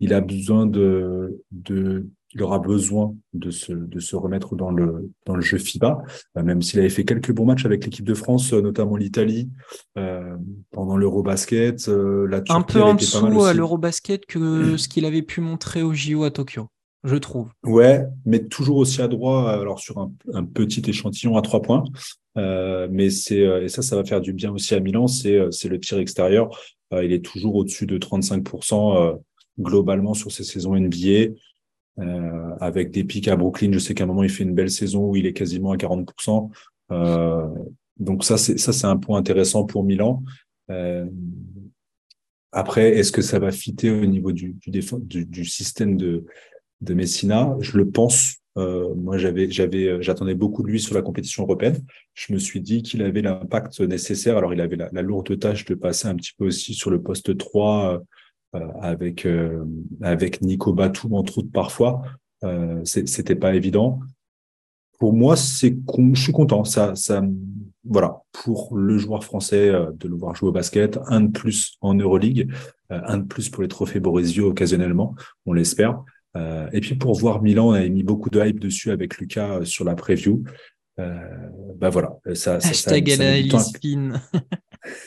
il 0.01 0.13
a 0.13 0.21
besoin 0.21 0.67
de, 0.67 1.43
de 1.51 2.07
il 2.37 2.43
aura 2.43 2.59
besoin 2.59 3.15
de 3.33 3.51
se, 3.51 3.73
de 3.73 3.99
se 3.99 4.15
remettre 4.15 4.57
dans 4.57 4.71
le, 4.71 5.11
dans 5.25 5.35
le 5.35 5.41
jeu 5.41 5.57
FIBA, 5.57 6.03
euh, 6.37 6.43
même 6.43 6.61
s'il 6.61 6.79
avait 6.81 6.91
fait 6.91 7.05
quelques 7.05 7.33
bons 7.33 7.47
matchs 7.47 7.65
avec 7.65 7.85
l'équipe 7.85 8.05
de 8.05 8.13
France, 8.13 8.53
euh, 8.53 8.61
notamment 8.61 8.97
l'Italie, 8.97 9.49
euh, 9.97 10.37
pendant 10.71 10.99
l'Eurobasket. 10.99 11.89
Euh, 11.89 12.27
la 12.29 12.43
Un 12.51 12.61
peu 12.61 12.83
en 12.83 12.95
dessous 12.95 13.45
à 13.45 13.55
l'Eurobasket 13.55 14.27
que 14.27 14.77
ce 14.77 14.87
qu'il 14.87 15.07
avait 15.07 15.23
pu 15.23 15.41
montrer 15.41 15.83
au 15.83 15.95
JO 15.95 16.25
à 16.25 16.31
Tokyo, 16.31 16.67
je 17.05 17.17
trouve. 17.17 17.49
Ouais, 17.65 18.05
mais 18.27 18.45
toujours 18.45 18.77
aussi 18.77 19.01
adroit, 19.01 19.53
alors 19.53 19.79
sur 19.79 19.99
un, 19.99 20.13
un 20.35 20.45
petit 20.45 20.83
échantillon 20.87 21.39
à 21.39 21.43
trois 21.43 21.63
points. 21.63 21.85
Euh, 22.37 22.87
mais 22.91 23.09
c'est 23.09 23.39
et 23.39 23.69
ça, 23.69 23.81
ça 23.81 23.97
va 23.97 24.05
faire 24.05 24.21
du 24.21 24.35
bien 24.35 24.53
aussi 24.53 24.75
à 24.75 24.81
Milan. 24.81 25.07
C'est 25.07 25.41
c'est 25.53 25.71
le 25.71 25.81
tir 25.81 25.97
extérieur. 25.99 26.51
il 26.93 27.15
est 27.15 27.25
toujours 27.25 27.55
au-dessus 27.55 27.87
de 27.87 27.97
35% 27.97 29.17
globalement 29.59 30.15
sur 30.15 30.33
ces 30.33 30.45
saisons 30.45 30.77
NBA. 30.77 31.35
Euh, 31.99 32.55
avec 32.61 32.91
des 32.91 33.05
pics 33.05 33.27
à 33.29 33.37
Brooklyn, 33.37 33.73
je 33.73 33.79
sais 33.79 33.95
qu'à 33.95 34.05
un 34.05 34.07
moment 34.07 34.23
il 34.23 34.29
fait 34.29 34.43
une 34.43 34.55
belle 34.55 34.71
saison 34.71 35.09
où 35.09 35.17
il 35.17 35.25
est 35.25 35.33
quasiment 35.33 35.73
à 35.73 35.77
40%. 35.77 36.51
Euh, 36.93 37.49
donc 37.99 38.23
ça 38.23 38.37
c'est 38.37 38.59
ça 38.59 38.75
c'est 38.75 38.87
un 38.87 38.99
point 38.99 39.19
intéressant 39.19 39.65
pour 39.65 39.83
Milan. 39.83 40.23
Euh, 40.71 41.07
après, 42.53 42.97
est-ce 42.97 43.13
que 43.13 43.23
ça 43.23 43.39
va 43.39 43.53
fitter 43.53 43.91
au 43.91 44.07
niveau 44.07 44.33
du, 44.33 44.57
du, 44.67 45.27
du, 45.27 45.45
système 45.45 45.97
de, 45.97 46.25
de 46.81 46.95
Messina? 46.95 47.55
Je 47.61 47.77
le 47.77 47.91
pense. 47.91 48.37
Euh, 48.57 48.95
moi, 48.95 49.19
j'avais, 49.19 49.51
j'avais, 49.51 50.03
j'attendais 50.03 50.35
beaucoup 50.35 50.63
de 50.63 50.69
lui 50.69 50.81
sur 50.81 50.95
la 50.95 51.03
compétition 51.03 51.43
européenne. 51.43 51.77
Je 52.15 52.33
me 52.33 52.39
suis 52.39 52.63
dit 52.63 52.83
qu'il 52.83 53.03
avait 53.03 53.21
l'impact 53.21 53.81
nécessaire. 53.81 54.39
Alors, 54.39 54.55
il 54.55 54.63
avait 54.63 54.77
la, 54.77 54.89
la, 54.91 55.03
lourde 55.03 55.39
tâche 55.39 55.67
de 55.67 55.75
passer 55.75 56.09
un 56.09 56.15
petit 56.15 56.33
peu 56.39 56.47
aussi 56.47 56.73
sur 56.73 56.91
le 56.91 57.03
poste 57.03 57.37
3 57.37 57.93
euh, 57.93 57.99
avec 58.81 59.27
euh, 59.27 59.65
avec 60.03 60.43
Nico 60.43 60.73
Batum 60.73 61.15
entre 61.15 61.39
autres 61.39 61.53
parfois. 61.53 62.03
Euh, 62.45 62.81
c'était 62.85 63.35
pas 63.35 63.55
évident. 63.55 64.01
Pour 64.99 65.13
moi, 65.13 65.37
c'est 65.37 65.77
je 66.15 66.21
suis 66.21 66.33
content. 66.33 66.65
Ça, 66.65 66.95
ça, 66.95 67.23
voilà, 67.85 68.23
pour 68.33 68.77
le 68.77 68.97
joueur 68.99 69.25
français 69.25 69.71
de 69.71 70.09
le 70.09 70.15
voir 70.15 70.35
jouer 70.35 70.49
au 70.49 70.53
basket, 70.53 70.99
un 71.07 71.23
de 71.23 71.31
plus 71.31 71.77
en 71.83 71.95
Euroleague, 71.95 72.51
un 72.89 73.19
de 73.19 73.25
plus 73.25 73.51
pour 73.51 73.63
les 73.63 73.69
trophées 73.69 74.01
Borisio 74.01 74.49
occasionnellement, 74.49 75.15
on 75.45 75.53
l'espère. 75.53 76.03
et 76.73 76.81
puis 76.81 76.95
pour 76.95 77.15
voir 77.15 77.43
Milan, 77.43 77.69
on 77.69 77.73
a 77.73 77.87
mis 77.89 78.03
beaucoup 78.05 78.31
de 78.31 78.43
hype 78.43 78.59
dessus 78.59 78.91
avec 78.91 79.19
Lucas 79.19 79.65
sur 79.65 79.85
la 79.85 79.95
preview. 79.95 80.43
bah 80.97 81.91
voilà, 81.91 82.17
ça, 82.29 82.59
ça, 82.61 82.69
Hashtag 82.69 83.11
ça, 83.11 83.61
ça 83.61 83.79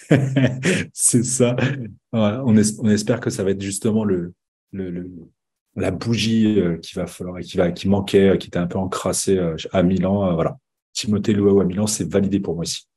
c'est 0.93 1.23
ça. 1.23 1.55
on, 2.11 2.55
espère 2.57 3.19
que 3.19 3.29
ça 3.29 3.43
va 3.43 3.51
être 3.51 3.61
justement 3.61 4.03
le, 4.03 4.33
le, 4.71 5.09
la 5.75 5.91
bougie 5.91 6.59
euh, 6.59 6.77
qui 6.77 6.95
va 6.95 7.07
falloir, 7.07 7.39
qui 7.39 7.57
va, 7.57 7.71
qui 7.71 7.87
manquait, 7.87 8.29
euh, 8.29 8.37
qui 8.37 8.47
était 8.47 8.59
un 8.59 8.67
peu 8.67 8.77
encrassée 8.77 9.37
euh, 9.37 9.55
à 9.71 9.83
Milan. 9.83 10.33
Voilà. 10.33 10.57
Timothée 10.93 11.33
Luau 11.33 11.61
à 11.61 11.65
Milan, 11.65 11.87
c'est 11.87 12.09
validé 12.09 12.39
pour 12.39 12.55
moi 12.55 12.63
aussi. 12.63 12.87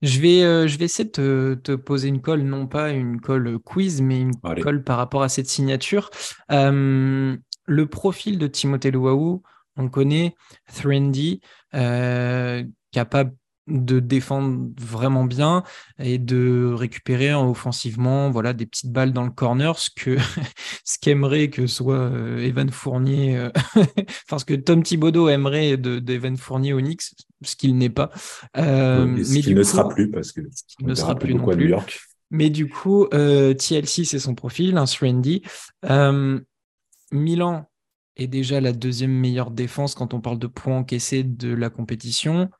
Je 0.00 0.18
vais, 0.20 0.66
je 0.66 0.78
vais 0.78 0.86
essayer 0.86 1.08
de 1.08 1.60
te, 1.62 1.76
poser 1.76 2.08
une 2.08 2.20
colle, 2.20 2.42
non 2.42 2.66
pas 2.66 2.90
une 2.90 3.20
colle 3.20 3.60
quiz, 3.60 4.02
mais 4.02 4.20
une 4.20 4.34
colle 4.60 4.82
par 4.82 4.96
rapport 4.96 5.22
à 5.22 5.28
cette 5.28 5.46
signature. 5.46 6.10
le 6.48 7.36
profil 7.84 8.38
de 8.38 8.48
Timothée 8.48 8.90
Luau, 8.90 9.44
on 9.76 9.88
connaît, 9.88 10.34
trendy, 10.74 11.40
capable 11.70 13.36
de 13.68 14.00
défendre 14.00 14.70
vraiment 14.80 15.24
bien 15.24 15.62
et 15.98 16.18
de 16.18 16.72
récupérer 16.74 17.32
offensivement 17.32 18.30
voilà 18.30 18.52
des 18.52 18.66
petites 18.66 18.90
balles 18.90 19.12
dans 19.12 19.22
le 19.22 19.30
corner 19.30 19.78
ce 19.78 19.88
que 19.94 20.16
ce 20.84 20.98
qu'aimerait 21.00 21.48
que 21.48 21.68
soit 21.68 21.94
euh, 21.94 22.38
Evan 22.38 22.70
Fournier 22.70 23.36
euh, 23.36 23.50
enfin 24.26 24.38
ce 24.38 24.44
que 24.44 24.54
Tom 24.54 24.82
Thibodeau 24.82 25.28
aimerait 25.28 25.76
de 25.76 26.00
d'Evan 26.00 26.36
Fournier 26.36 26.72
au 26.72 26.80
Knicks 26.80 27.14
ce 27.44 27.56
qu'il 27.56 27.76
n'est 27.76 27.90
pas. 27.90 28.10
Euh, 28.56 29.04
mais, 29.04 29.22
il 29.22 29.54
ne 29.54 29.62
sera 29.64 29.88
plus 29.88 30.10
parce 30.10 30.30
que 30.30 30.40
il 30.80 30.86
ne 30.86 30.94
sera 30.94 31.16
plus 31.16 31.34
non 31.34 31.44
plus. 31.44 31.56
New 31.56 31.70
York. 31.70 32.00
mais 32.30 32.50
du 32.50 32.68
coup 32.68 33.06
TLC 33.10 34.04
c'est 34.04 34.18
son 34.18 34.34
profil 34.34 34.76
un 34.76 34.86
euh, 35.90 36.40
Milan 37.12 37.70
est 38.16 38.26
déjà 38.26 38.60
la 38.60 38.72
deuxième 38.72 39.12
meilleure 39.12 39.50
défense 39.50 39.94
quand 39.94 40.14
on 40.14 40.20
parle 40.20 40.38
de 40.38 40.46
points 40.46 40.78
encaissés 40.78 41.22
de 41.22 41.54
la 41.54 41.70
compétition 41.70 42.50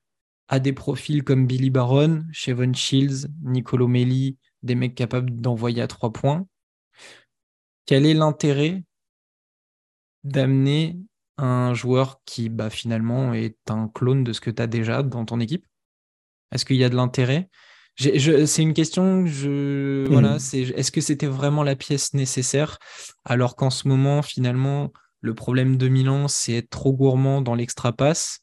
à 0.49 0.59
des 0.59 0.73
profils 0.73 1.25
comme 1.25 1.47
Billy 1.47 1.71
Baron, 1.71 2.25
Chevon 2.33 2.73
Shields, 2.73 3.29
Nicolo 3.43 3.89
Melli, 3.89 4.37
des 4.63 4.75
mecs 4.75 4.95
capables 4.95 5.41
d'envoyer 5.41 5.83
à 5.83 5.87
trois 5.87 6.13
points. 6.13 6.47
quel 7.87 8.07
est 8.07 8.15
l'intérêt 8.15 8.85
d'amener 10.25 10.99
un 11.37 11.75
joueur 11.75 12.21
qui 12.25 12.49
bah, 12.49 12.71
finalement 12.71 13.35
est 13.35 13.59
un 13.69 13.89
clone 13.89 14.25
de 14.25 14.33
ce 14.33 14.41
que 14.41 14.51
tu 14.51 14.63
as 14.63 14.67
déjà 14.67 15.03
dans 15.03 15.25
ton 15.25 15.41
équipe? 15.41 15.67
Est-ce 16.53 16.65
qu'il 16.65 16.77
y 16.77 16.85
a 16.85 16.89
de 16.89 16.97
l'intérêt? 16.97 17.49
C'est 17.99 18.63
une 18.63 18.73
question, 18.73 19.27
je, 19.27 20.07
voilà, 20.09 20.37
mmh. 20.37 20.39
c'est, 20.39 20.61
est-ce 20.61 20.91
que 20.91 21.03
c'était 21.03 21.27
vraiment 21.27 21.63
la 21.63 21.77
pièce 21.77 22.15
nécessaire? 22.15 22.79
Alors 23.25 23.55
qu'en 23.55 23.71
ce 23.71 23.87
moment, 23.87 24.23
finalement, 24.23 24.93
le 25.21 25.35
problème 25.35 25.77
de 25.77 25.89
Milan, 25.89 26.29
c'est 26.29 26.55
être 26.55 26.71
trop 26.71 26.93
gourmand 26.93 27.43
dans 27.43 27.55
l'extra 27.55 27.93
passe, 27.93 28.41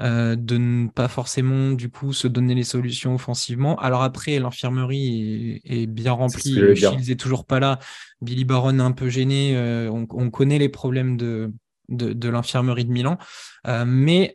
euh, 0.00 0.34
de 0.34 0.56
ne 0.56 0.88
pas 0.88 1.08
forcément, 1.08 1.72
du 1.72 1.90
coup, 1.90 2.12
se 2.12 2.26
donner 2.26 2.54
les 2.54 2.64
solutions 2.64 3.14
offensivement. 3.14 3.76
Alors 3.76 4.02
après, 4.02 4.38
l'infirmerie 4.38 5.60
est, 5.64 5.86
bien 5.86 6.12
remplie, 6.12 6.54
Shields 6.74 7.10
est 7.10 7.20
toujours 7.20 7.44
pas 7.44 7.60
là, 7.60 7.78
Billy 8.22 8.44
Baron 8.44 8.78
est 8.78 8.82
un 8.82 8.92
peu 8.92 9.08
gêné, 9.08 9.56
euh, 9.56 9.90
on, 9.90 10.30
connaît 10.30 10.58
les 10.58 10.70
problèmes 10.70 11.16
de, 11.18 11.52
de, 11.90 12.28
l'infirmerie 12.28 12.86
de 12.86 12.92
Milan. 12.92 13.18
Euh, 13.66 13.84
mais 13.86 14.34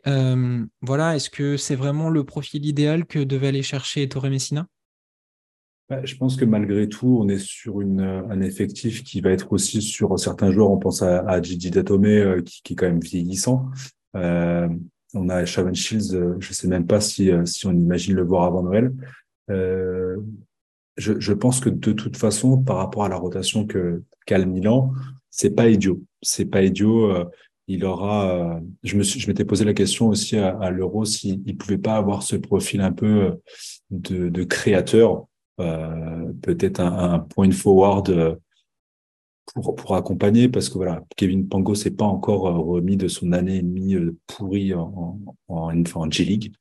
voilà, 0.82 1.16
est-ce 1.16 1.30
que 1.30 1.56
c'est 1.56 1.76
vraiment 1.76 2.10
le 2.10 2.22
profil 2.22 2.64
idéal 2.64 3.04
que 3.04 3.18
devait 3.18 3.48
aller 3.48 3.62
chercher 3.62 4.08
Torre 4.08 4.30
Messina? 4.30 4.68
Bah, 5.88 6.04
je 6.04 6.16
pense 6.16 6.36
que 6.36 6.44
malgré 6.44 6.88
tout, 6.88 7.18
on 7.20 7.28
est 7.28 7.38
sur 7.38 7.80
une, 7.80 8.00
un 8.00 8.40
effectif 8.40 9.04
qui 9.04 9.20
va 9.20 9.30
être 9.30 9.52
aussi 9.52 9.82
sur 9.82 10.18
certains 10.18 10.50
joueurs. 10.50 10.70
On 10.70 10.78
pense 10.78 11.02
à, 11.02 11.20
à 11.20 11.40
Gigi 11.40 11.70
Datome, 11.70 12.42
qui, 12.42 12.62
qui, 12.62 12.72
est 12.72 12.76
quand 12.76 12.86
même 12.86 13.00
vieillissant. 13.00 13.70
On 15.16 15.28
a 15.28 15.44
Sharon 15.44 15.74
Shields, 15.74 16.36
je 16.38 16.52
sais 16.52 16.68
même 16.68 16.86
pas 16.86 17.00
si, 17.00 17.30
si 17.44 17.66
on 17.66 17.72
imagine 17.72 18.14
le 18.14 18.22
voir 18.24 18.44
avant 18.44 18.62
Noël. 18.62 18.92
Je, 19.48 21.20
je, 21.20 21.32
pense 21.34 21.60
que 21.60 21.68
de 21.68 21.92
toute 21.92 22.16
façon, 22.16 22.62
par 22.62 22.76
rapport 22.76 23.04
à 23.04 23.08
la 23.08 23.16
rotation 23.16 23.66
que 23.66 24.02
qu'a 24.24 24.38
le 24.38 24.46
Milan, 24.46 24.92
c'est 25.30 25.50
pas 25.50 25.68
idiot. 25.68 26.02
C'est 26.22 26.46
pas 26.46 26.62
idiot 26.62 27.12
il 27.68 27.84
aura. 27.84 28.30
Euh, 28.30 28.60
je 28.82 28.96
me 28.96 29.02
je 29.02 29.26
m'étais 29.26 29.44
posé 29.44 29.64
la 29.64 29.74
question 29.74 30.08
aussi 30.08 30.36
à, 30.36 30.56
à 30.58 30.70
l'Euro 30.70 31.04
s'il 31.04 31.42
ne 31.44 31.52
pouvait 31.52 31.78
pas 31.78 31.96
avoir 31.96 32.22
ce 32.22 32.36
profil 32.36 32.80
un 32.80 32.92
peu 32.92 33.06
euh, 33.06 33.32
de, 33.90 34.28
de 34.28 34.44
créateur, 34.44 35.26
euh, 35.60 36.32
peut-être 36.42 36.80
un, 36.80 37.14
un, 37.14 37.18
point 37.18 37.50
forward 37.50 38.10
euh, 38.10 38.36
pour 39.54 39.74
pour 39.74 39.94
accompagner, 39.94 40.48
parce 40.48 40.68
que 40.68 40.74
voilà, 40.74 41.02
Kevin 41.16 41.48
Pango 41.48 41.74
s'est 41.74 41.90
pas 41.90 42.04
encore 42.04 42.42
remis 42.42 42.96
de 42.96 43.08
son 43.08 43.32
année 43.32 43.56
et 43.56 43.62
demie 43.62 43.96
pourrie 44.26 44.74
en 44.74 45.18
en, 45.48 45.72
en, 45.72 45.82
en 45.94 46.10
G 46.10 46.24
League. 46.24 46.52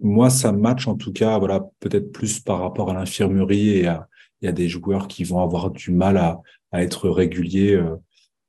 moi, 0.00 0.30
ça 0.30 0.52
match 0.52 0.86
en 0.88 0.96
tout 0.96 1.12
cas, 1.12 1.38
voilà, 1.38 1.68
peut-être 1.80 2.12
plus 2.12 2.40
par 2.40 2.60
rapport 2.60 2.90
à 2.90 2.94
l'infirmerie 2.94 3.70
et 3.70 3.86
à, 3.86 4.08
y 4.42 4.48
a 4.48 4.52
des 4.52 4.68
joueurs 4.68 5.08
qui 5.08 5.24
vont 5.24 5.40
avoir 5.40 5.70
du 5.70 5.90
mal 5.90 6.16
à, 6.16 6.40
à 6.72 6.82
être 6.82 7.08
réguliers 7.08 7.80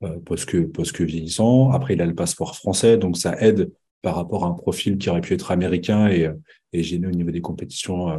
euh, 0.04 0.18
parce 0.26 0.44
que 0.44 0.58
parce 0.58 0.92
que 0.92 1.02
vieillissant. 1.02 1.70
Après, 1.70 1.94
il 1.94 2.02
a 2.02 2.06
le 2.06 2.14
passeport 2.14 2.56
français, 2.56 2.98
donc 2.98 3.16
ça 3.16 3.40
aide 3.40 3.72
par 4.02 4.14
rapport 4.14 4.44
à 4.44 4.48
un 4.48 4.52
profil 4.52 4.96
qui 4.96 5.10
aurait 5.10 5.20
pu 5.20 5.34
être 5.34 5.50
américain 5.50 6.06
et, 6.08 6.26
euh, 6.26 6.34
et 6.72 6.82
gêné 6.82 7.06
au 7.08 7.10
niveau 7.10 7.30
des 7.30 7.40
compétitions 7.40 8.10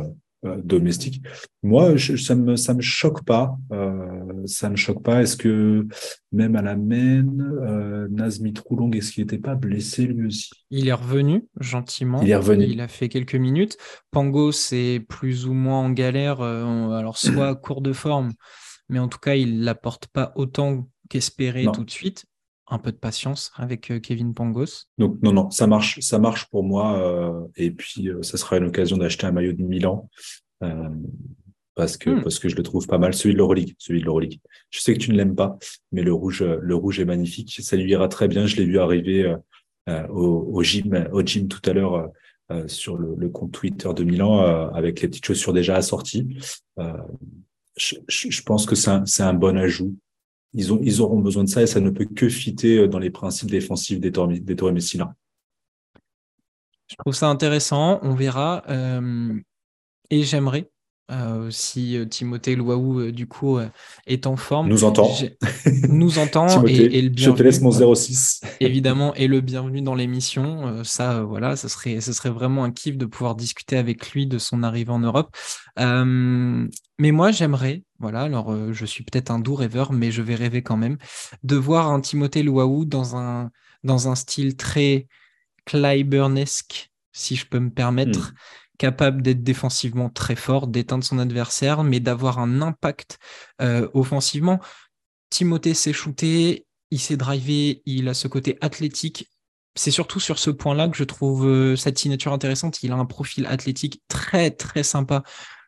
euh, 0.46 0.62
domestiques. 0.64 1.22
Moi, 1.64 1.98
je, 1.98 2.16
ça 2.16 2.34
me 2.34 2.56
ça 2.56 2.74
me 2.74 2.82
choque 2.82 3.26
pas. 3.26 3.58
Euh, 3.74 4.46
ça 4.46 4.70
me 4.70 4.78
choque 4.78 5.04
pas. 5.04 5.22
Est-ce 5.22 5.36
que 5.36 5.86
même 6.32 6.56
à 6.56 6.62
la 6.62 6.78
main, 6.78 7.26
euh, 7.62 8.08
Nazmi 8.10 8.54
Troulong, 8.54 8.92
est-ce 8.96 9.12
qu'il 9.12 9.24
n'était 9.24 9.38
pas 9.38 9.56
blessé 9.56 10.06
lui 10.06 10.28
aussi? 10.28 10.50
Il 10.70 10.88
est 10.88 10.94
revenu 10.94 11.46
gentiment. 11.60 12.22
Il 12.22 12.30
est 12.30 12.38
revenu. 12.38 12.66
Il 12.66 12.80
a 12.80 12.88
fait 12.88 13.10
quelques 13.10 13.36
minutes. 13.36 13.78
Pango, 14.12 14.54
c'est 14.54 15.06
plus 15.10 15.46
ou 15.46 15.54
moins 15.54 15.80
en 15.80 15.90
galère. 15.90 16.42
alors 16.42 17.18
soit 17.18 17.56
court 17.56 17.82
de 17.82 17.92
forme, 17.92 18.32
mais 18.88 19.00
en 19.00 19.10
tout 19.10 19.20
cas, 19.20 19.36
il 19.36 19.66
l'apporte 19.66 20.08
pas 20.08 20.32
autant 20.36 20.88
qu'espérer 21.10 21.66
tout 21.74 21.84
de 21.84 21.92
suite. 21.92 22.26
Un 22.72 22.78
peu 22.78 22.92
de 22.92 22.98
patience 22.98 23.52
avec 23.56 23.90
euh, 23.90 24.00
Kevin 24.00 24.34
Pangos? 24.34 24.86
Donc 25.00 25.18
non, 25.24 25.34
non, 25.34 25.50
ça 25.50 25.66
marche, 25.66 26.00
ça 26.02 26.20
marche 26.20 26.46
pour 26.50 26.64
moi. 26.64 27.00
Euh, 27.00 27.48
et 27.56 27.72
puis 27.72 28.10
euh, 28.10 28.22
ça 28.22 28.38
sera 28.38 28.58
une 28.58 28.66
occasion 28.66 28.98
d'acheter 28.98 29.26
un 29.26 29.32
maillot 29.32 29.54
de 29.54 29.64
Milan. 29.64 30.08
parce 31.76 31.98
que 31.98 32.10
hmm. 32.10 32.22
parce 32.22 32.38
que 32.38 32.48
je 32.50 32.56
le 32.56 32.64
trouve 32.64 32.86
pas 32.86 32.98
mal 32.98 33.14
celui 33.14 33.34
de 33.34 33.38
l'Euroleague 33.38 33.74
celui 33.78 34.02
de 34.02 34.06
l'Euroleague 34.06 34.40
je 34.70 34.82
sais 34.82 34.94
que 34.94 35.00
tu 35.00 35.12
ne 35.12 35.16
l'aimes 35.16 35.36
pas 35.36 35.58
mais 35.94 36.02
le 36.02 36.12
rouge 36.12 36.44
le 36.44 36.76
rouge 36.76 37.00
est 37.00 37.06
magnifique 37.06 37.58
ça 37.62 37.78
lui 37.78 37.90
ira 37.90 38.10
très 38.10 38.28
bien 38.28 38.46
je 38.46 38.58
l'ai 38.58 38.66
vu 38.66 38.80
arriver 38.80 39.34
au, 39.88 40.50
au, 40.52 40.62
gym 40.62 41.08
au 41.14 41.22
gym 41.22 41.48
tout 41.48 41.62
à 41.70 41.72
l'heure 41.72 42.10
sur 42.68 42.98
le, 42.98 43.16
le, 43.18 43.30
compte 43.30 43.54
Twitter 43.54 43.90
de 43.96 44.04
Milan 44.04 44.42
avec 44.74 45.00
les 45.00 45.08
petites 45.08 45.26
chaussures 45.26 45.54
déjà 45.54 45.78
assorties 45.78 46.28
je, 47.78 47.96
je, 48.10 48.42
pense 48.42 48.66
que 48.66 48.76
c'est 48.76 48.92
un, 48.92 49.06
un 49.20 49.34
bon 49.34 49.58
ajout 49.58 49.96
ils, 50.54 50.74
ont, 50.74 50.80
ils 50.82 51.02
auront 51.02 51.20
besoin 51.20 51.44
de 51.44 51.50
ça 51.50 51.62
et 51.62 51.68
ça 51.68 51.80
ne 51.80 51.90
peut 51.90 52.06
que 52.06 52.30
fitter 52.30 52.78
euh, 52.78 52.88
dans 52.88 53.00
les 53.00 53.10
principes 53.10 53.52
défensifs 53.52 54.00
des 54.00 54.12
Torres, 54.12 54.74
Messina. 54.74 55.14
Je 56.88 56.96
trouve 56.98 57.14
ça 57.14 57.28
intéressant, 57.28 58.00
on 58.02 58.16
verra. 58.16 58.64
Euh, 58.68 59.34
et 60.10 60.24
j'aimerais 60.24 60.72
euh, 61.12 61.52
si 61.52 61.98
Timothée 62.10 62.56
Louaou, 62.56 63.12
du 63.12 63.28
coup, 63.28 63.60
est 64.08 64.26
en 64.26 64.36
forme. 64.36 64.70
Nous 64.70 64.84
entend. 64.84 65.12
Nous 65.88 66.18
entend 66.18 66.66
et, 66.66 67.02
le 67.02 67.12
Je 67.16 67.30
te 67.30 67.44
laisse 67.44 67.62
mon 67.62 67.72
06. 67.96 68.42
évidemment, 68.60 69.14
et 69.14 69.28
le 69.28 69.42
bienvenu 69.42 69.82
dans 69.82 69.94
l'émission. 69.94 70.84
ça, 70.84 71.22
voilà, 71.22 71.56
ça 71.56 71.70
serait, 71.70 72.02
ce 72.02 72.12
serait 72.12 72.32
vraiment 72.32 72.64
un 72.64 72.72
kiff 72.72 72.98
de 72.98 73.06
pouvoir 73.06 73.36
discuter 73.36 73.78
avec 73.78 74.12
lui 74.12 74.26
de 74.26 74.40
son 74.40 74.64
arrivée 74.64 74.92
en 74.92 75.00
Europe. 75.00 75.36
mais 75.78 77.12
moi, 77.12 77.32
j'aimerais, 77.32 77.84
voilà, 78.00 78.22
alors 78.22 78.74
je 78.74 78.86
suis 78.86 79.04
peut-être 79.04 79.32
un 79.32 79.40
doux 79.40 79.56
rêveur, 79.56 79.92
mais 79.92 80.12
je 80.12 80.22
vais 80.22 80.36
rêver 80.36 80.62
quand 80.64 80.78
même, 80.78 80.98
de 81.44 81.56
voir 81.56 81.90
un 81.90 82.00
Timothée 82.00 82.44
Louaou 82.44 82.86
dans 82.86 83.16
un, 83.16 83.52
dans 83.84 84.08
un 84.08 84.16
style 84.16 84.56
très 84.56 85.08
Clyburnesque, 85.66 86.92
si 87.12 87.36
je 87.36 87.46
peux 87.46 87.60
me 87.60 87.72
permettre. 87.72 88.32
Hmm 88.32 88.36
capable 88.80 89.22
d'être 89.22 89.44
défensivement 89.44 90.10
très 90.10 90.36
fort, 90.36 90.66
d'éteindre 90.66 91.04
son 91.04 91.20
adversaire, 91.20 91.84
mais 91.84 92.00
d'avoir 92.00 92.40
un 92.40 92.64
impact 92.64 93.20
euh, 93.62 93.88
offensivement. 93.94 94.60
Timothée 95.30 95.76
s'est 95.76 95.94
shooté, 95.94 96.66
il 96.90 97.00
s'est 97.00 97.18
drivé, 97.18 97.84
il 97.86 98.08
a 98.08 98.16
ce 98.16 98.28
côté 98.28 98.58
athlétique. 98.62 99.30
C'est 99.76 99.92
surtout 99.92 100.20
sur 100.20 100.40
ce 100.40 100.50
point-là 100.50 100.88
que 100.88 100.98
je 100.98 101.04
trouve 101.04 101.46
euh, 101.46 101.76
cette 101.76 102.00
signature 102.00 102.34
intéressante. 102.34 102.82
Il 102.82 102.92
a 102.92 102.96
un 102.96 103.06
profil 103.06 103.46
athlétique 103.46 104.02
très 104.08 104.50
très 104.50 104.82
sympa 104.84 105.24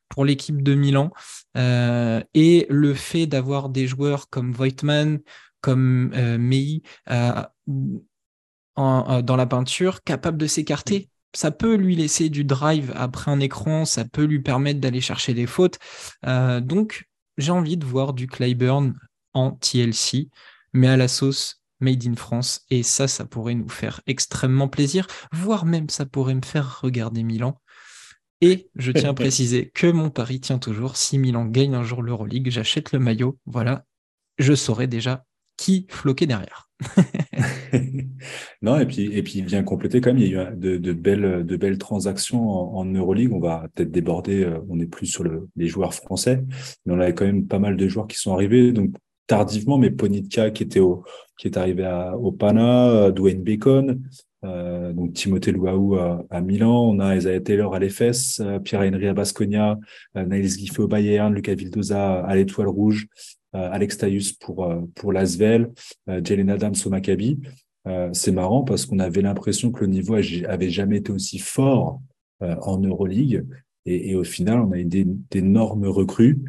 pour 0.10 0.26
l'équipe 0.26 0.64
de 0.64 0.74
Milan. 0.74 1.12
Euh, 1.58 2.22
et 2.34 2.66
le 2.70 2.94
fait 2.94 3.28
d'avoir 3.28 3.70
des 3.70 3.88
joueurs 3.88 4.30
comme 4.30 4.54
Voigtman, 4.54 5.20
comme 5.62 6.12
euh, 6.14 6.38
Mei 6.38 6.82
dans 8.78 9.36
la 9.36 9.46
peinture, 9.46 10.04
capables 10.04 10.38
de 10.38 10.48
s'écarter 10.48 11.12
ça 11.34 11.52
peut 11.52 11.76
lui 11.76 11.96
laisser 11.96 12.30
du 12.30 12.44
drive 12.44 12.92
après 12.96 13.32
un 13.32 13.40
écran, 13.40 13.86
ça 13.86 14.06
peut 14.06 14.24
lui 14.24 14.42
permettre 14.42 14.80
d'aller 14.80 15.02
chercher 15.02 15.34
des 15.34 15.48
fautes. 15.48 15.80
Euh, 16.26 16.60
donc, 16.60 17.06
j'ai 17.38 17.52
envie 17.52 17.78
de 17.78 17.86
voir 17.86 18.14
du 18.14 18.28
Clyburn 18.28 18.94
en 19.34 19.52
TLC, 19.52 20.30
mais 20.74 20.88
à 20.88 20.98
la 20.98 21.08
sauce 21.08 21.62
Made 21.80 22.06
in 22.06 22.16
France. 22.16 22.62
Et 22.70 22.84
ça, 22.84 23.08
ça 23.08 23.26
pourrait 23.26 23.56
nous 23.56 23.70
faire 23.70 24.02
extrêmement 24.08 24.68
plaisir, 24.68 25.08
voire 25.32 25.66
même 25.66 25.90
ça 25.90 26.06
pourrait 26.06 26.36
me 26.36 26.46
faire 26.46 26.82
regarder 26.82 27.24
Milan. 27.24 27.60
Et 28.42 28.70
je 28.76 28.92
tiens 28.92 29.12
à 29.12 29.14
préciser 29.14 29.72
que 29.74 29.88
mon 29.88 30.10
pari 30.10 30.40
tient 30.40 30.58
toujours. 30.58 30.98
Si 30.98 31.20
Milan 31.20 31.46
gagne 31.46 31.76
un 31.76 31.84
jour 31.84 32.02
l'Euroleague, 32.02 32.50
j'achète 32.50 32.92
le 32.92 33.00
maillot. 33.00 33.38
Voilà, 33.46 33.86
je 34.40 34.54
saurai 34.56 34.88
déjà 34.88 35.26
qui 35.58 35.86
floquer 35.90 36.26
derrière. 36.26 36.72
non, 38.64 38.80
et 38.80 38.88
puis, 38.88 39.06
et 39.14 39.22
puis 39.22 39.34
il 39.36 39.46
vient 39.46 39.62
compléter 39.62 40.02
quand 40.02 40.12
même. 40.12 40.18
Il 40.18 40.32
y 40.32 40.36
a 40.36 40.52
eu 40.52 40.80
de, 40.80 40.94
belles, 40.94 41.78
transactions 41.78 42.50
en, 42.50 42.80
en 42.80 42.86
Euroleague. 42.86 43.32
On 43.32 43.40
va 43.40 43.68
peut-être 43.76 43.92
déborder. 43.92 44.44
Euh, 44.44 44.60
on 44.70 44.78
n'est 44.78 44.88
plus 44.88 45.06
sur 45.06 45.24
le, 45.24 45.48
les 45.56 45.68
joueurs 45.68 45.94
français, 45.94 46.44
mais 46.86 46.94
on 46.94 47.00
avait 47.00 47.14
quand 47.14 47.26
même 47.26 47.46
pas 47.46 47.60
mal 47.60 47.78
de 47.78 47.88
joueurs 47.88 48.08
qui 48.08 48.18
sont 48.18 48.34
arrivés. 48.34 48.72
Donc 48.72 48.96
tardivement, 49.32 49.78
mais 49.78 49.92
Ponitka 49.92 50.52
qui 50.52 50.64
était 50.64 50.82
qui 51.38 51.48
est 51.48 51.56
arrivé 51.56 51.86
à, 51.86 52.18
au 52.18 52.34
Pana, 52.34 52.90
euh, 52.90 53.12
Dwayne 53.12 53.42
Bacon, 53.42 54.02
euh, 54.44 54.92
donc 54.92 55.14
Timothée 55.14 55.54
Louaou 55.54 55.96
à, 55.96 56.42
Milan, 56.42 56.90
on 56.90 57.00
a 57.00 57.16
Isaiah 57.16 57.40
Taylor 57.40 57.74
à 57.74 57.80
l'EFS, 57.80 58.42
euh, 58.42 58.60
Pierre-Henry 58.60 59.08
à 59.08 59.14
Basconia, 59.14 59.80
euh, 60.18 60.44
Giffey 60.44 60.82
au 60.82 60.88
Bayern, 60.90 61.34
Lucas 61.34 61.56
Vildoza 61.56 62.26
à 62.26 62.36
l'Étoile 62.36 62.68
Rouge, 62.68 63.08
Alex 63.54 63.98
Tayus 63.98 64.34
pour 64.34 64.66
pour 64.96 65.12
l'Asvel, 65.12 65.72
Jalen 66.08 66.50
Adams 66.50 66.76
au 66.86 66.90
Maccabi. 66.90 67.38
c'est 68.14 68.32
marrant 68.32 68.64
parce 68.64 68.86
qu'on 68.86 69.00
avait 69.00 69.22
l'impression 69.22 69.72
que 69.72 69.82
le 69.82 69.88
niveau 69.88 70.16
avait 70.48 70.70
jamais 70.70 70.98
été 70.98 71.12
aussi 71.12 71.38
fort 71.38 72.00
en 72.40 72.78
Euroleague 72.78 73.46
et, 73.86 74.12
et, 74.12 74.16
au 74.16 74.24
final 74.24 74.62
on 74.62 74.72
a 74.72 74.78
eu 74.78 74.86
d'énormes 74.86 75.86
recrues. 75.86 76.40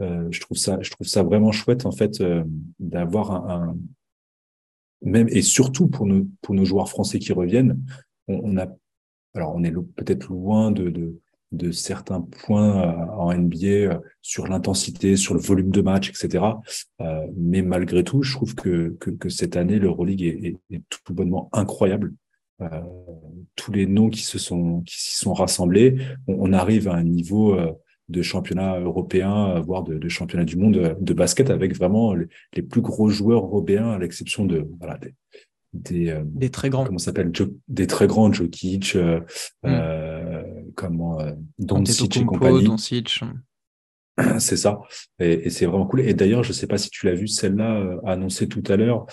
Je 0.00 0.40
trouve 0.40 0.56
ça 0.56 0.78
je 0.80 0.90
trouve 0.90 1.06
ça 1.06 1.22
vraiment 1.22 1.52
chouette 1.52 1.86
en 1.86 1.92
fait 1.92 2.22
d'avoir 2.78 3.30
un, 3.32 3.68
un 3.68 3.76
même 5.02 5.28
et 5.30 5.42
surtout 5.42 5.88
pour 5.88 6.06
nos 6.06 6.26
pour 6.40 6.54
nos 6.54 6.64
joueurs 6.64 6.88
français 6.88 7.18
qui 7.18 7.32
reviennent, 7.32 7.80
on, 8.26 8.40
on 8.42 8.58
a 8.58 8.66
alors 9.34 9.54
on 9.54 9.62
est 9.62 9.72
peut-être 9.72 10.28
loin 10.28 10.70
de, 10.70 10.90
de 10.90 11.20
de 11.52 11.70
certains 11.70 12.20
points 12.20 13.08
en 13.10 13.32
NBA 13.32 14.00
sur 14.22 14.46
l'intensité, 14.48 15.16
sur 15.16 15.34
le 15.34 15.40
volume 15.40 15.70
de 15.70 15.82
match, 15.82 16.10
etc. 16.10 16.44
mais 17.36 17.62
malgré 17.62 18.04
tout, 18.04 18.22
je 18.22 18.34
trouve 18.34 18.54
que, 18.54 18.96
que, 18.98 19.28
cette 19.28 19.56
année, 19.56 19.78
l'Euroleague 19.78 20.22
est, 20.22 20.56
est, 20.70 20.82
tout 20.88 21.14
bonnement 21.14 21.48
incroyable. 21.52 22.12
tous 23.56 23.72
les 23.72 23.86
noms 23.86 24.10
qui 24.10 24.22
se 24.22 24.38
sont 24.38 24.82
qui 24.82 25.00
s'y 25.00 25.18
sont 25.18 25.32
rassemblés, 25.32 25.96
on, 26.26 26.52
arrive 26.52 26.88
à 26.88 26.94
un 26.94 27.04
niveau 27.04 27.56
de 28.08 28.22
championnat 28.22 28.78
européen, 28.80 29.60
voire 29.60 29.82
de, 29.82 30.08
championnat 30.08 30.44
du 30.44 30.56
monde 30.56 30.96
de 31.00 31.14
basket 31.14 31.50
avec 31.50 31.74
vraiment 31.74 32.14
les, 32.14 32.62
plus 32.62 32.80
gros 32.80 33.08
joueurs 33.08 33.44
européens, 33.44 33.90
à 33.90 33.98
l'exception 33.98 34.44
de 34.44 34.68
voilà, 34.78 34.98
des, 34.98 35.14
euh, 36.10 36.22
des, 36.24 36.50
très 36.50 36.70
grands. 36.70 36.84
Comment 36.84 36.98
s'appelle 36.98 37.32
Des 37.68 37.86
très 37.86 38.06
grands, 38.06 38.32
Jokic, 38.32 38.96
euh, 38.96 39.20
mm. 39.62 39.66
euh, 39.66 40.42
comment, 40.74 41.18
Doncic 41.58 42.16
et 42.16 42.24
compagnie. 42.24 42.68
C'est 44.38 44.56
ça. 44.56 44.80
Et, 45.18 45.50
c'est 45.50 45.66
vraiment 45.66 45.86
cool. 45.86 46.00
Et 46.02 46.14
d'ailleurs, 46.14 46.44
je 46.44 46.52
sais 46.52 46.68
pas 46.68 46.78
si 46.78 46.88
tu 46.88 47.06
l'as 47.06 47.14
vu, 47.14 47.26
celle-là 47.26 47.98
annoncée 48.06 48.48
tout 48.48 48.62
à 48.68 48.76
l'heure 48.76 49.06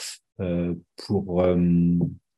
pour 1.08 1.43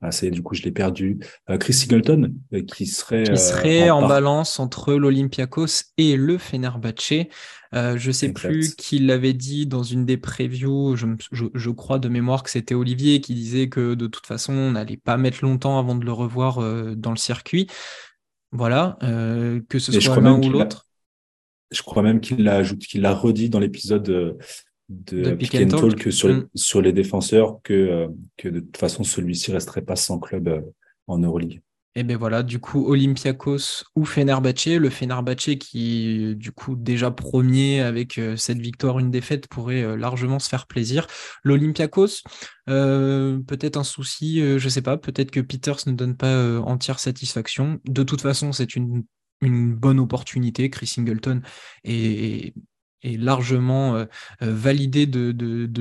ah, 0.04 0.12
ça 0.12 0.30
du 0.30 0.44
coup, 0.44 0.54
je 0.54 0.64
l'ai 0.64 0.72
perdu. 0.72 1.20
Euh, 1.50 1.58
Chris 1.58 1.72
Singleton, 1.72 2.34
euh, 2.54 2.62
qui 2.62 2.86
serait, 2.86 3.24
qui 3.24 3.38
serait 3.38 3.88
euh, 3.88 3.94
en, 3.94 4.06
balance 4.06 4.60
entre 4.60 4.94
l'Olympiakos 4.94 5.94
et 5.98 6.18
le 6.18 6.38
Fenerbahce. 6.38 7.26
je 7.72 8.08
ne 8.08 8.12
sais 8.12 8.34
plus 8.34 8.76
qui 8.76 9.00
l'avait 9.00 9.32
dit 9.32 9.66
dans 9.66 9.82
une 9.82 10.06
des 10.06 10.18
previews. 10.18 10.98
Je, 10.98 11.08
je, 11.32 11.70
crois 11.70 12.00
de 12.00 12.10
mémoire 12.10 12.44
que 12.44 12.50
c'était 12.50 12.76
Olivier 12.76 13.22
qui 13.22 13.34
disait 13.34 13.70
que 13.70 13.94
de 13.94 14.08
toute 14.08 14.28
façon, 14.28 14.52
on 14.52 14.72
n'allait 14.72 14.98
pas 14.98 15.16
mettre 15.16 15.40
longtemps 15.42 15.80
avant 15.80 15.96
de 15.96 16.04
le 16.04 16.12
revoir 16.12 16.58
dans 16.98 17.12
le 17.12 17.18
circuit. 17.18 17.68
Voilà, 18.52 18.98
que 19.02 19.80
ce 19.80 19.98
soit 19.98 20.20
l'un 20.20 20.38
ou 20.38 20.50
l'autre. 20.50 20.86
Je 21.72 21.82
crois 21.82 22.04
même 22.04 22.20
qu'il 22.20 22.44
l'a 22.44 22.62
qu'il 22.64 23.02
l'a 23.02 23.14
redit 23.14 23.50
dans 23.50 23.60
l'épisode 23.60 24.38
de, 24.94 25.32
pick, 25.32 25.56
and 25.56 25.68
talk, 25.68 26.12
sur, 26.12 26.28
les, 26.28 26.36
mm. 26.36 26.50
sur 26.56 26.82
les 26.82 26.94
défenseurs 26.94 27.60
que, 27.64 27.74
euh, 27.74 28.08
que 28.38 28.50
de 28.50 28.60
toute 28.60 28.78
façon 28.78 29.04
celui-ci 29.04 29.52
resterait 29.52 29.82
pas 29.82 29.96
sans 29.96 30.20
club 30.20 30.48
euh, 30.48 30.62
en 31.08 31.20
Euroleague. 31.20 31.62
Et 31.96 32.02
bien 32.02 32.18
voilà, 32.18 32.42
du 32.42 32.60
coup, 32.60 32.88
Olympiakos 32.88 33.84
ou 33.96 34.04
Fenerbahce. 34.04 34.66
Le 34.66 34.90
Fenerbahce 34.90 35.56
qui, 35.60 36.36
du 36.36 36.52
coup, 36.52 36.76
déjà 36.76 37.12
premier 37.12 37.82
avec 37.82 38.18
euh, 38.18 38.36
cette 38.36 38.58
victoire, 38.58 38.98
une 38.98 39.12
défaite, 39.12 39.48
pourrait 39.48 39.96
largement 39.96 40.40
se 40.40 40.50
faire 40.50 40.66
plaisir. 40.66 41.06
L'Olympiakos, 41.44 42.24
peut-être 42.66 43.78
un 43.78 43.84
souci, 43.84 44.40
je 44.58 44.70
sais 44.70 44.82
pas, 44.82 44.98
peut-être 44.98 45.30
que 45.30 45.40
Peters 45.40 45.78
ne 45.86 45.92
donne 45.92 46.18
pas 46.18 46.60
entière 46.62 46.98
satisfaction. 46.98 47.80
De 47.86 48.02
toute 48.02 48.22
façon, 48.22 48.54
c'est 48.54 48.76
une, 48.76 49.04
une 49.42 49.76
bonne 49.76 50.00
opportunité. 50.00 50.72
Chris 50.72 50.88
Singleton 50.88 51.42
est 51.84 52.56
est 53.04 53.18
largement 53.18 53.96
euh, 53.96 54.06
euh, 54.42 54.54
validé 54.54 55.06
de, 55.06 55.32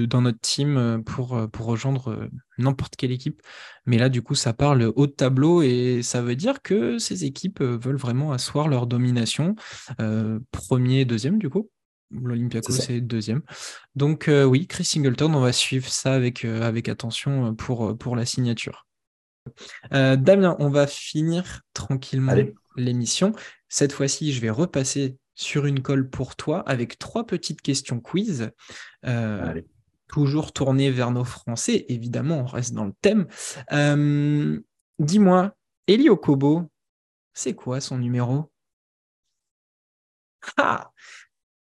dans 0.07 0.23
notre 0.23 0.41
team 0.41 0.77
euh, 0.77 0.99
pour, 0.99 1.49
pour 1.51 1.67
rejoindre 1.67 2.29
n'importe 2.59 2.97
quelle 2.97 3.13
équipe. 3.13 3.41
Mais 3.87 3.99
là, 3.99 4.09
du 4.09 4.23
coup, 4.23 4.35
ça 4.35 4.53
parle 4.53 4.93
haut 4.95 5.07
de 5.07 5.13
tableau 5.13 5.63
et 5.63 6.01
ça 6.03 6.23
veut 6.23 6.37
dire 6.37 6.63
que 6.63 6.99
ces 6.99 7.25
équipes 7.25 7.63
veulent 7.63 7.97
vraiment 7.97 8.33
asseoir 8.33 8.69
leur 8.69 8.87
domination. 8.87 9.55
premier, 10.51 11.05
deuxième, 11.05 11.39
du 11.39 11.49
coup. 11.49 11.71
L'Olympiakos 12.11 12.73
c'est 12.73 13.01
deuxième. 13.01 13.41
Donc 13.95 14.29
oui, 14.29 14.67
Chris 14.67 14.85
Singleton, 14.85 15.35
on 15.35 15.41
va 15.41 15.53
suivre 15.53 15.89
ça 15.89 16.13
avec, 16.13 16.45
avec 16.45 16.89
attention 16.89 17.55
pour, 17.55 17.97
pour 17.97 18.17
la 18.17 18.27
signature. 18.27 18.87
Damien, 19.91 20.57
on 20.59 20.69
va 20.69 20.87
finir 20.87 21.63
tranquillement 21.73 22.35
l'émission. 22.77 23.33
Cette 23.69 23.93
fois-ci, 23.93 24.33
je 24.33 24.41
vais 24.41 24.51
repasser 24.51 25.17
sur 25.43 25.67
une 25.67 25.83
colle 25.83 26.09
pour 26.09 26.37
toi 26.37 26.61
avec 26.61 26.99
trois 26.99 27.27
petites 27.27 27.61
questions 27.61 28.01
quiz. 28.01 28.51
Euh, 29.07 29.61
toujours 30.09 30.53
tournées 30.53 30.91
vers 30.91 31.11
nos 31.11 31.25
Français, 31.25 31.87
évidemment, 31.89 32.41
on 32.41 32.47
reste 32.47 32.75
dans 32.75 32.85
le 32.85 32.93
thème. 33.01 33.27
Euh, 33.73 34.61
dis-moi, 34.99 35.55
Elio 35.87 36.17
Kobo, 36.17 36.71
c'est 37.33 37.55
quoi 37.55 37.81
son 37.81 37.99
numéro? 37.99 38.51
Ah 40.57 40.91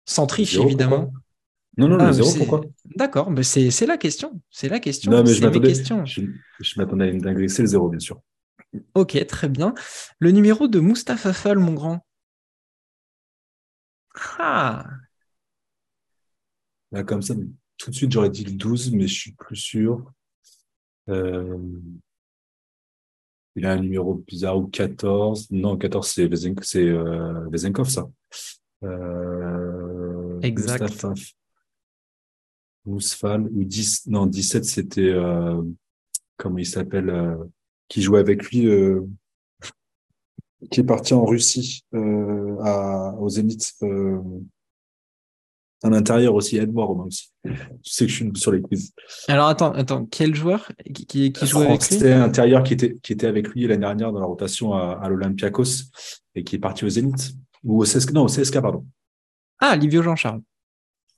Sans 0.05 0.27
triche, 0.27 0.57
évidemment. 0.57 1.13
Non, 1.77 1.89
non, 1.89 1.97
le 1.97 2.03
ah, 2.03 2.13
zéro, 2.13 2.33
pourquoi? 2.37 2.63
D'accord, 2.97 3.31
mais 3.31 3.45
c'est 3.45 3.87
la 3.87 3.97
question. 3.97 4.41
C'est 4.51 4.69
la 4.69 4.81
question. 4.81 5.13
Non, 5.13 5.23
mais 5.23 5.33
je 5.33 5.41
m'attendais 6.77 7.05
à 7.05 7.09
une 7.09 7.21
dinguerie. 7.21 7.49
C'est 7.49 7.63
le 7.63 7.69
zéro, 7.69 7.89
bien 7.89 8.01
sûr. 8.01 8.21
Ok, 8.95 9.25
très 9.27 9.49
bien. 9.49 9.75
Le 10.19 10.31
numéro 10.31 10.69
de 10.69 10.81
Mustapha 10.81 11.33
Fall, 11.33 11.59
mon 11.59 11.73
grand 11.73 12.05
ah. 14.15 14.87
Là, 16.93 17.05
comme 17.05 17.23
ça, 17.23 17.35
tout 17.79 17.91
de 17.91 17.95
suite, 17.95 18.13
j'aurais 18.13 18.31
dit 18.31 18.45
le 18.45 18.53
12, 18.53 18.93
mais 18.93 19.07
je 19.07 19.15
suis 19.15 19.33
plus 19.33 19.57
sûr. 19.57 20.13
Euh, 21.09 21.59
il 23.57 23.67
a 23.67 23.73
un 23.73 23.81
numéro 23.81 24.15
bizarre 24.15 24.59
ou 24.59 24.67
14. 24.67 25.51
Non, 25.51 25.77
14, 25.77 26.09
c'est 26.09 26.27
Vezenkov, 26.27 27.89
ça. 27.89 28.09
Euh, 28.83 30.41
exact. 30.41 31.07
Mousfal, 32.85 33.43
ou 33.53 33.65
10, 33.65 34.07
non, 34.07 34.27
17, 34.27 34.65
c'était, 34.65 35.11
euh, 35.11 35.63
comment 36.37 36.59
il 36.59 36.67
s'appelle, 36.67 37.39
qui 37.89 38.03
jouait 38.03 38.21
avec 38.21 38.51
lui, 38.51 38.67
qui 40.71 40.81
est 40.81 40.85
parti 40.85 41.15
en 41.15 41.25
Russie, 41.25 41.85
euh, 41.95 42.57
à, 42.63 43.15
au 43.19 43.29
Zénith. 43.29 43.73
Euh, 43.83 44.19
à 45.83 45.89
l'intérieur 45.89 46.35
aussi, 46.35 46.59
aide-moi 46.59 46.85
Romain 46.85 47.05
aussi. 47.05 47.31
Tu 47.43 47.53
sais 47.85 48.05
que 48.05 48.13
je 48.13 48.17
suis 48.17 48.31
sur 48.35 48.53
les 48.53 48.61
quiz. 48.61 48.93
Alors 49.29 49.49
attends, 49.49 49.73
attends, 49.73 50.05
quel 50.05 50.35
joueur 50.35 50.71
qui, 50.85 51.07
qui, 51.07 51.33
qui 51.33 51.47
jouait 51.47 51.67
avec 51.67 51.89
lui? 51.89 51.97
C'était 51.97 52.13
intérieur 52.13 52.63
qui 52.63 52.75
était, 52.75 52.99
qui 53.03 53.15
était 53.15 53.27
avec 53.27 53.49
lui 53.49 53.67
l'année 53.67 53.81
dernière 53.81 54.13
dans 54.13 54.21
la 54.21 54.27
rotation 54.27 54.75
à, 54.75 54.99
à 55.03 55.09
l'Olympiakos 55.09 55.85
et 56.35 56.45
qui 56.45 56.57
est 56.57 56.59
parti 56.59 56.85
au 56.85 56.91
Zénith. 56.91 57.33
Ou 57.65 57.83
au 57.83 57.85
CSK, 57.85 58.13
non, 58.13 58.25
au 58.25 58.27
CSK, 58.27 58.61
pardon. 58.61 58.87
Ah, 59.59 59.77
Livio 59.77 60.03
Jean-Charles. 60.03 60.43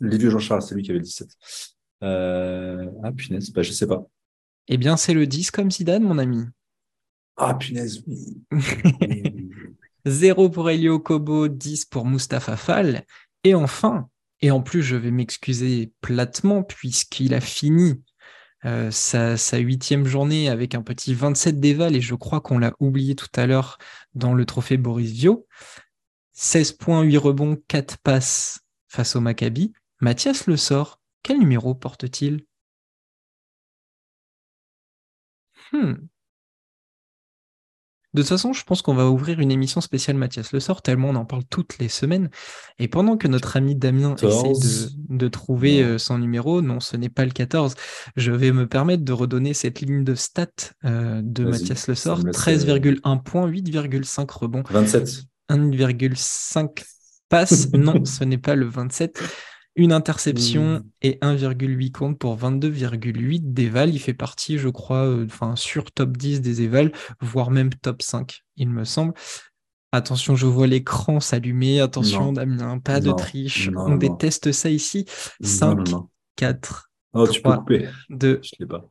Livio 0.00 0.30
Jean-Charles, 0.30 0.62
c'est 0.62 0.74
lui 0.74 0.82
qui 0.82 0.90
avait 0.90 0.98
le 0.98 1.04
17. 1.04 1.28
Euh... 2.02 2.86
Ah, 3.02 3.12
punaise, 3.12 3.50
bah, 3.52 3.62
je 3.62 3.72
sais 3.72 3.86
pas. 3.86 4.04
Eh 4.68 4.76
bien, 4.76 4.96
c'est 4.96 5.14
le 5.14 5.26
10 5.26 5.50
comme 5.50 5.70
Zidane, 5.70 6.02
mon 6.02 6.18
ami. 6.18 6.44
Ah, 7.36 7.54
punaise, 7.54 8.04
0 10.06 10.50
pour 10.50 10.70
Elio 10.70 10.98
Kobo, 10.98 11.48
10 11.48 11.86
pour 11.86 12.06
Mustapha 12.06 12.56
Fall. 12.56 13.04
Et 13.44 13.54
enfin, 13.54 14.08
et 14.42 14.50
en 14.50 14.60
plus, 14.60 14.82
je 14.82 14.96
vais 14.96 15.12
m'excuser 15.12 15.92
platement 16.00 16.62
puisqu'il 16.64 17.32
a 17.32 17.40
fini 17.40 18.02
euh, 18.64 18.90
sa, 18.90 19.36
huitième 19.58 20.04
journée 20.04 20.48
avec 20.48 20.74
un 20.74 20.82
petit 20.82 21.14
27 21.14 21.58
d'éval 21.60 21.96
et 21.96 22.00
je 22.00 22.14
crois 22.14 22.40
qu'on 22.40 22.58
l'a 22.58 22.74
oublié 22.80 23.14
tout 23.14 23.28
à 23.34 23.46
l'heure 23.46 23.78
dans 24.14 24.34
le 24.34 24.44
trophée 24.44 24.76
Boris 24.76 25.10
Vio. 25.12 25.46
16 26.32 26.72
points, 26.72 27.02
8 27.02 27.16
rebonds, 27.18 27.56
4 27.68 27.98
passes 27.98 28.60
face 28.88 29.16
au 29.16 29.20
Maccabi. 29.20 29.72
Mathias 30.00 30.46
Le 30.46 30.56
Sort, 30.56 31.00
quel 31.22 31.38
numéro 31.38 31.74
porte-t-il? 31.74 32.44
Hmm. 35.72 35.94
De 38.14 38.20
toute 38.20 38.28
façon, 38.28 38.52
je 38.52 38.62
pense 38.64 38.82
qu'on 38.82 38.94
va 38.94 39.08
ouvrir 39.08 39.40
une 39.40 39.50
émission 39.50 39.80
spéciale 39.80 40.16
Mathias 40.16 40.52
Le 40.52 40.60
Sort, 40.60 40.82
tellement 40.82 41.10
on 41.10 41.14
en 41.14 41.24
parle 41.24 41.44
toutes 41.44 41.78
les 41.78 41.88
semaines. 41.88 42.28
Et 42.78 42.86
pendant 42.86 43.16
que 43.16 43.26
notre 43.26 43.56
ami 43.56 43.74
Damien 43.74 44.14
essaie 44.16 44.52
de, 45.08 45.28
trouver 45.28 45.82
euh, 45.82 45.96
son 45.96 46.18
numéro, 46.18 46.60
non, 46.60 46.78
ce 46.80 46.96
n'est 46.98 47.08
pas 47.08 47.24
le 47.24 47.30
14, 47.30 47.74
je 48.16 48.32
vais 48.32 48.52
me 48.52 48.66
permettre 48.66 49.02
de 49.02 49.12
redonner 49.12 49.54
cette 49.54 49.80
ligne 49.80 50.04
de 50.04 50.14
stats 50.14 50.46
euh, 50.84 51.22
de 51.24 51.44
Mathias 51.44 51.88
Le 51.88 51.94
Sort 51.94 52.20
13,1 52.20 53.22
points, 53.22 53.48
8,5 53.48 54.30
rebonds. 54.30 54.62
27. 54.68 55.22
1,5 55.50 56.84
passes. 57.30 57.72
non, 57.72 58.04
ce 58.04 58.24
n'est 58.24 58.38
pas 58.38 58.56
le 58.56 58.66
27 58.66 59.22
une 59.74 59.92
interception 59.92 60.80
mmh. 60.80 60.82
et 61.02 61.18
1,8 61.22 61.92
compte 61.92 62.18
pour 62.18 62.36
22,8 62.36 63.52
d'éval. 63.52 63.94
Il 63.94 63.98
fait 63.98 64.14
partie, 64.14 64.58
je 64.58 64.68
crois, 64.68 65.06
euh, 65.06 65.26
enfin 65.26 65.56
sur 65.56 65.92
top 65.92 66.16
10 66.16 66.40
des 66.40 66.62
évals, 66.62 66.92
voire 67.20 67.50
même 67.50 67.70
top 67.70 68.02
5, 68.02 68.42
il 68.56 68.68
me 68.68 68.84
semble. 68.84 69.14
Attention, 69.94 70.36
je 70.36 70.46
vois 70.46 70.66
l'écran 70.66 71.20
s'allumer. 71.20 71.80
Attention, 71.80 72.32
Damien, 72.32 72.78
pas 72.78 72.98
de 72.98 73.12
triche. 73.12 73.70
On 73.76 73.96
déteste 73.96 74.50
ça 74.50 74.70
ici. 74.70 75.04
5, 75.42 75.86
4, 76.36 76.90
3, 77.12 77.64
2, 78.08 78.40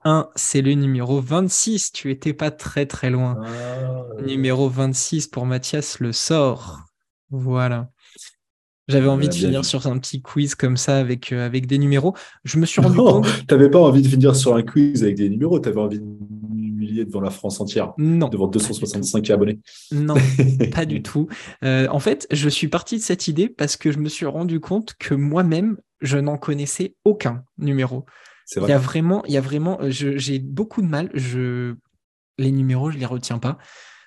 1. 0.04 0.30
C'est 0.36 0.62
le 0.62 0.74
numéro 0.76 1.20
26. 1.20 1.92
Tu 1.92 2.12
étais 2.12 2.34
pas 2.34 2.52
très 2.52 2.86
très 2.86 3.10
loin. 3.10 3.42
Ah, 3.44 4.22
numéro 4.24 4.70
26 4.70 5.26
pour 5.26 5.48
Mathias 5.48 6.00
Le 6.00 6.12
Sort. 6.12 6.82
Voilà. 7.32 7.90
J'avais 8.92 9.08
envie 9.08 9.30
de 9.30 9.34
finir 9.34 9.66
sur 9.66 9.88
un 9.88 9.98
petit 9.98 10.22
quiz 10.22 10.56
comme 10.56 10.78
ça 10.78 10.98
avec, 10.98 11.32
euh, 11.32 11.46
avec 11.46 11.66
des 11.68 11.78
numéros. 11.78 12.16
Je 12.44 12.58
me 12.58 12.66
suis 12.66 12.82
rendu 12.82 12.98
compte. 12.98 13.26
Tu 13.48 13.54
n'avais 13.56 13.70
pas 13.70 13.80
envie 13.80 14.02
de 14.02 14.08
finir 14.08 14.36
sur 14.36 14.56
un 14.56 14.64
quiz 14.64 15.04
avec 15.04 15.16
des 15.16 15.30
numéros, 15.30 15.60
tu 15.60 15.70
avais 15.70 15.80
envie 15.80 16.00
de 16.00 16.06
humilié 16.54 17.06
devant 17.06 17.22
la 17.22 17.30
France 17.30 17.60
entière, 17.62 17.94
Non. 17.98 18.28
devant 18.30 18.48
265 18.48 19.30
abonnés. 19.30 19.60
Non, 19.92 20.16
pas 20.74 20.86
du 20.86 21.02
tout. 21.02 21.28
Euh, 21.64 21.88
en 21.90 22.00
fait, 22.00 22.28
je 22.32 22.50
suis 22.50 22.68
parti 22.68 22.98
de 22.98 23.02
cette 23.02 23.28
idée 23.28 23.50
parce 23.50 23.78
que 23.78 23.92
je 23.92 24.00
me 24.00 24.10
suis 24.10 24.26
rendu 24.26 24.60
compte 24.60 24.94
que 25.00 25.14
moi-même, 25.14 25.78
je 26.02 26.18
n'en 26.18 26.38
connaissais 26.38 26.96
aucun 27.06 27.44
numéro. 27.58 28.06
C'est 28.46 28.60
Il 28.62 28.68
y 28.68 28.72
a 28.72 28.78
vrai. 28.78 28.86
vraiment, 28.86 29.24
il 29.28 29.34
y 29.34 29.38
a 29.38 29.42
vraiment, 29.42 29.80
euh, 29.82 29.90
j'ai 29.92 30.40
beaucoup 30.40 30.82
de 30.82 30.88
mal. 30.88 31.10
Je, 31.14 31.76
les 32.38 32.52
numéros, 32.52 32.92
je 32.92 32.98
les 32.98 33.06
retiens 33.06 33.38
pas. 33.38 33.58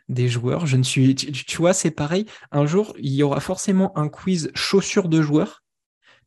Des 0.09 0.29
joueurs, 0.29 0.67
je 0.67 0.77
ne 0.77 0.83
suis, 0.83 1.15
tu, 1.15 1.33
tu 1.33 1.57
vois, 1.57 1.73
c'est 1.73 1.91
pareil. 1.91 2.27
Un 2.53 2.67
jour, 2.67 2.95
il 2.99 3.13
y 3.13 3.23
aura 3.23 3.41
forcément 3.41 3.97
un 3.99 4.09
quiz 4.09 4.51
chaussures 4.55 5.09
de 5.09 5.23
joueurs 5.23 5.63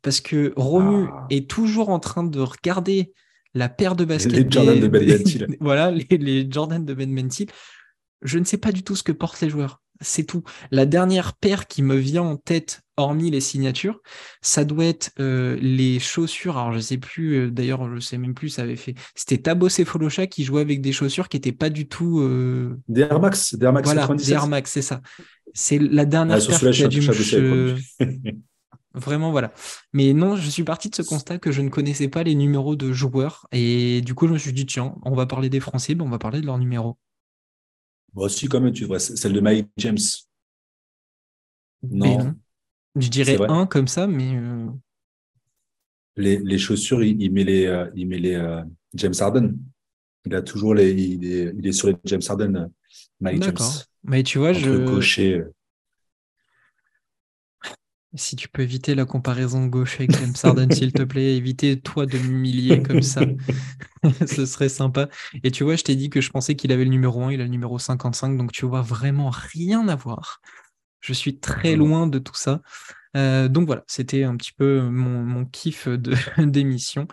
parce 0.02 0.20
que 0.22 0.54
Romu 0.56 1.08
Ah. 1.12 1.28
est 1.30 1.50
toujours 1.50 1.90
en 1.90 2.00
train 2.00 2.24
de 2.24 2.40
regarder 2.40 3.14
la 3.54 3.70
paire 3.70 3.96
de 3.96 4.04
baskets. 4.06 4.32
Les 4.34 4.50
Jordan 4.50 4.76
des- 4.76 4.82
de 4.82 4.88
Ben 4.88 5.08
Mentil. 5.08 5.48
voilà, 5.60 5.92
les, 5.92 6.06
les 6.18 6.48
Jordan 6.50 6.84
de 6.84 6.94
Ben 6.94 7.12
Mentil. 7.14 7.48
Je 8.24 8.40
ne 8.40 8.46
sais 8.46 8.58
pas 8.58 8.72
du 8.72 8.84
tout 8.84 8.96
ce 8.96 9.04
que 9.04 9.12
portent 9.12 9.42
les 9.42 9.50
joueurs. 9.50 9.82
C'est 10.02 10.24
tout. 10.26 10.44
La 10.72 10.86
dernière 10.86 11.36
paire 11.36 11.68
qui 11.68 11.82
me 11.82 11.96
vient 11.96 12.22
en 12.24 12.38
tête, 12.38 12.82
hormis 12.98 13.32
les 13.32 13.42
signatures, 13.42 14.00
ça 14.42 14.64
doit 14.66 14.86
être 14.86 15.12
euh, 15.20 15.58
les 15.62 16.00
chaussures. 16.00 16.58
Alors, 16.58 16.74
je 16.74 16.80
sais 16.80 16.98
plus, 16.98 17.36
euh, 17.36 17.52
d'ailleurs, 17.52 17.94
je 17.96 18.00
sais 18.00 18.18
même 18.18 18.34
plus, 18.34 18.50
ça 18.50 18.64
avait 18.64 18.76
fait. 18.76 18.96
C'était 19.16 19.38
Tabo 19.38 19.70
Cephalosha 19.70 20.28
qui 20.28 20.44
jouait 20.44 20.62
avec 20.62 20.82
des 20.82 20.92
chaussures 20.92 21.30
qui 21.30 21.38
n'étaient 21.38 21.52
pas 21.52 21.70
du 21.70 21.88
tout. 21.88 22.20
euh, 22.22 22.78
Des 22.88 23.02
Air 23.02 23.20
Max, 23.20 23.56
des 23.56 23.66
Air 23.66 23.74
Max 23.74 23.86
voilà, 23.86 24.02
97. 24.02 24.28
des 24.28 24.34
Air 24.34 24.48
Max, 24.48 24.72
c'est 24.72 24.82
ça. 24.82 25.02
C'est 25.54 25.80
la 25.80 26.06
dernière 26.06 26.38
Ah, 26.38 26.60
paire 26.60 26.72
qui 26.72 26.84
a 26.84 26.88
dû 26.88 27.02
me. 27.02 27.76
Vraiment, 28.94 29.30
voilà. 29.32 29.54
Mais 29.94 30.14
non, 30.14 30.36
je 30.36 30.50
suis 30.50 30.64
parti 30.64 30.90
de 30.90 30.96
ce 30.96 31.04
constat 31.04 31.38
que 31.38 31.52
je 31.52 31.62
ne 31.62 31.70
connaissais 31.70 32.08
pas 32.08 32.24
les 32.24 32.34
numéros 32.34 32.76
de 32.76 32.92
joueurs. 32.94 33.46
Et 33.52 34.02
du 34.02 34.16
coup, 34.16 34.28
je 34.28 34.34
me 34.34 34.38
suis 34.40 34.54
dit, 34.54 34.66
tiens, 34.66 34.96
on 35.04 35.14
va 35.14 35.28
parler 35.28 35.50
des 35.50 35.60
Français, 35.60 35.94
ben, 35.94 36.06
on 36.06 36.10
va 36.10 36.18
parler 36.18 36.42
de 36.42 36.48
leurs 36.48 36.58
numéros. 36.58 36.98
Bon, 38.18 38.28
si, 38.30 38.48
quand 38.48 38.60
même, 38.60 38.74
tu 38.74 38.86
vois, 38.86 39.00
celle 39.00 39.32
de 39.34 39.40
Mike 39.40 39.70
James. 39.78 39.98
Non. 41.84 42.18
non. 42.18 42.36
Je 42.96 43.10
dirais 43.10 43.38
un 43.48 43.68
comme 43.68 43.88
ça, 43.88 44.08
mais 44.08 44.36
euh, 44.36 44.68
Les, 46.16 46.38
les 46.38 46.58
chaussures, 46.58 47.04
il, 47.04 47.22
il 47.22 47.32
met 47.32 47.44
les, 47.44 47.66
euh, 47.68 47.90
il 47.96 48.08
met 48.08 48.18
les 48.18 48.34
euh, 48.34 48.64
James 48.96 49.14
Harden. 49.20 49.54
Il 50.26 50.36
a 50.36 50.42
toujours 50.42 50.74
les, 50.74 50.92
il 50.92 51.26
est, 51.26 51.54
il 51.58 51.68
est 51.68 51.72
sur 51.72 51.90
les 51.90 51.96
James 52.06 52.22
Harden, 52.28 52.56
euh, 52.56 52.68
Mike 53.22 53.44
James. 53.44 53.54
d'accord. 53.54 53.84
Mais 54.04 54.24
tu 54.24 54.40
vois, 54.40 54.54
Entre 54.54 54.60
je... 54.60 54.86
gaucher. 54.86 55.44
Si 58.18 58.36
tu 58.36 58.50
peux 58.50 58.62
éviter 58.62 58.96
la 58.96 59.06
comparaison 59.06 59.66
gauche 59.66 59.96
avec 59.96 60.12
James 60.12 60.34
Harden, 60.44 60.72
s'il 60.72 60.92
te 60.92 61.04
plaît, 61.04 61.36
éviter 61.36 61.80
toi 61.80 62.06
de 62.06 62.18
m'humilier 62.18 62.82
comme 62.82 63.02
ça. 63.02 63.22
Ce 64.28 64.46
serait 64.46 64.70
sympa. 64.70 65.10
Et 65.44 65.52
tu 65.52 65.64
vois, 65.64 65.76
je 65.76 65.84
t'ai 65.84 65.96
dit 65.96 66.10
que 66.10 66.22
je 66.22 66.30
pensais 66.30 66.56
qu'il 66.56 66.72
avait 66.72 66.84
le 66.84 66.90
numéro 66.90 67.24
1, 67.24 67.34
il 67.34 67.42
a 67.42 67.44
le 67.44 67.50
numéro 67.50 67.80
55, 67.80 68.38
donc 68.38 68.52
tu 68.52 68.66
vois 68.66 68.82
vraiment 68.82 69.30
rien 69.30 69.88
à 69.88 69.96
voir. 69.96 70.42
Je 71.00 71.14
suis 71.14 71.40
très 71.40 71.76
loin 71.76 72.08
de 72.08 72.20
tout 72.20 72.36
ça. 72.36 72.62
Euh, 73.16 73.48
donc 73.48 73.66
voilà, 73.66 73.84
c'était 73.88 74.24
un 74.24 74.36
petit 74.36 74.52
peu 74.52 74.82
mon, 74.82 75.24
mon 75.24 75.46
kiff 75.46 75.88
d'émission. 76.38 77.08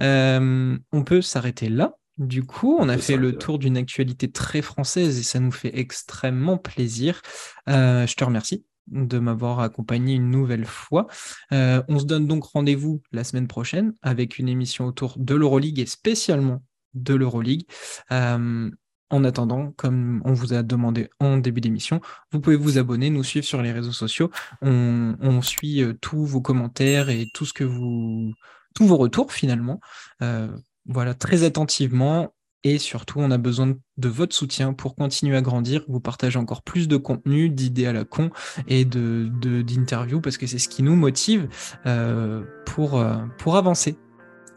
Euh, 0.00 0.78
on 0.92 1.04
peut 1.04 1.22
s'arrêter 1.22 1.68
là. 1.68 1.94
Du 2.18 2.44
coup, 2.44 2.76
on 2.78 2.88
a 2.88 2.98
fait 2.98 3.16
le 3.16 3.36
tour 3.36 3.58
d'une 3.58 3.76
actualité 3.76 4.30
très 4.30 4.60
française 4.60 5.18
et 5.18 5.22
ça 5.22 5.40
nous 5.40 5.50
fait 5.50 5.78
extrêmement 5.78 6.58
plaisir. 6.58 7.22
Euh, 7.68 8.06
je 8.06 8.14
te 8.14 8.22
remercie 8.22 8.64
de 8.92 9.18
m'avoir 9.18 9.60
accompagné 9.60 10.14
une 10.14 10.30
nouvelle 10.30 10.64
fois. 10.66 11.06
Euh, 11.52 11.82
on 11.88 11.98
se 11.98 12.04
donne 12.04 12.26
donc 12.26 12.44
rendez-vous 12.44 13.02
la 13.10 13.24
semaine 13.24 13.48
prochaine 13.48 13.94
avec 14.02 14.38
une 14.38 14.48
émission 14.48 14.86
autour 14.86 15.14
de 15.18 15.34
l'Euroleague 15.34 15.80
et 15.80 15.86
spécialement 15.86 16.62
de 16.94 17.14
l'Euroleague. 17.14 17.64
Euh, 18.12 18.70
en 19.12 19.24
attendant, 19.24 19.72
comme 19.72 20.22
on 20.24 20.32
vous 20.32 20.54
a 20.54 20.62
demandé 20.62 21.10
en 21.20 21.36
début 21.36 21.60
d'émission, 21.60 22.00
vous 22.32 22.40
pouvez 22.40 22.56
vous 22.56 22.78
abonner, 22.78 23.10
nous 23.10 23.22
suivre 23.22 23.44
sur 23.44 23.60
les 23.60 23.70
réseaux 23.70 23.92
sociaux. 23.92 24.30
On, 24.62 25.42
suit 25.42 25.82
euh, 25.82 25.92
tous 26.00 26.24
vos 26.24 26.40
commentaires 26.40 27.10
et 27.10 27.28
tout 27.34 27.44
ce 27.44 27.52
que 27.52 27.64
vous, 27.64 28.32
tous 28.74 28.86
vos 28.86 28.96
retours 28.96 29.32
finalement. 29.32 29.80
Euh, 30.22 30.48
voilà, 30.86 31.14
très 31.14 31.44
attentivement. 31.44 32.34
Et 32.64 32.78
surtout, 32.78 33.18
on 33.18 33.30
a 33.32 33.38
besoin 33.38 33.74
de 33.98 34.08
votre 34.08 34.34
soutien 34.36 34.72
pour 34.72 34.94
continuer 34.94 35.36
à 35.36 35.40
grandir, 35.42 35.84
vous 35.88 35.98
partager 36.00 36.38
encore 36.38 36.62
plus 36.62 36.86
de 36.86 36.96
contenu, 36.96 37.48
d'idées 37.50 37.86
à 37.86 37.92
la 37.92 38.04
con 38.04 38.30
et 38.68 38.84
de 38.84 39.28
de- 39.40 39.62
d'interviews 39.62 40.20
parce 40.20 40.38
que 40.38 40.46
c'est 40.46 40.58
ce 40.58 40.68
qui 40.68 40.82
nous 40.84 40.94
motive 40.94 41.48
euh, 41.86 42.42
pour, 42.66 42.98
euh, 43.00 43.16
pour 43.38 43.56
avancer. 43.56 43.96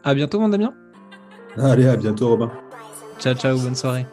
À 0.04 0.14
bientôt, 0.14 0.38
mon 0.38 0.48
Damien. 0.48 0.72
Allez, 1.56 1.86
à 1.86 1.96
bientôt, 1.96 2.28
Robin. 2.28 2.50
Ciao, 3.18 3.34
ciao, 3.34 3.58
bonne 3.58 3.74
soirée. 3.74 4.06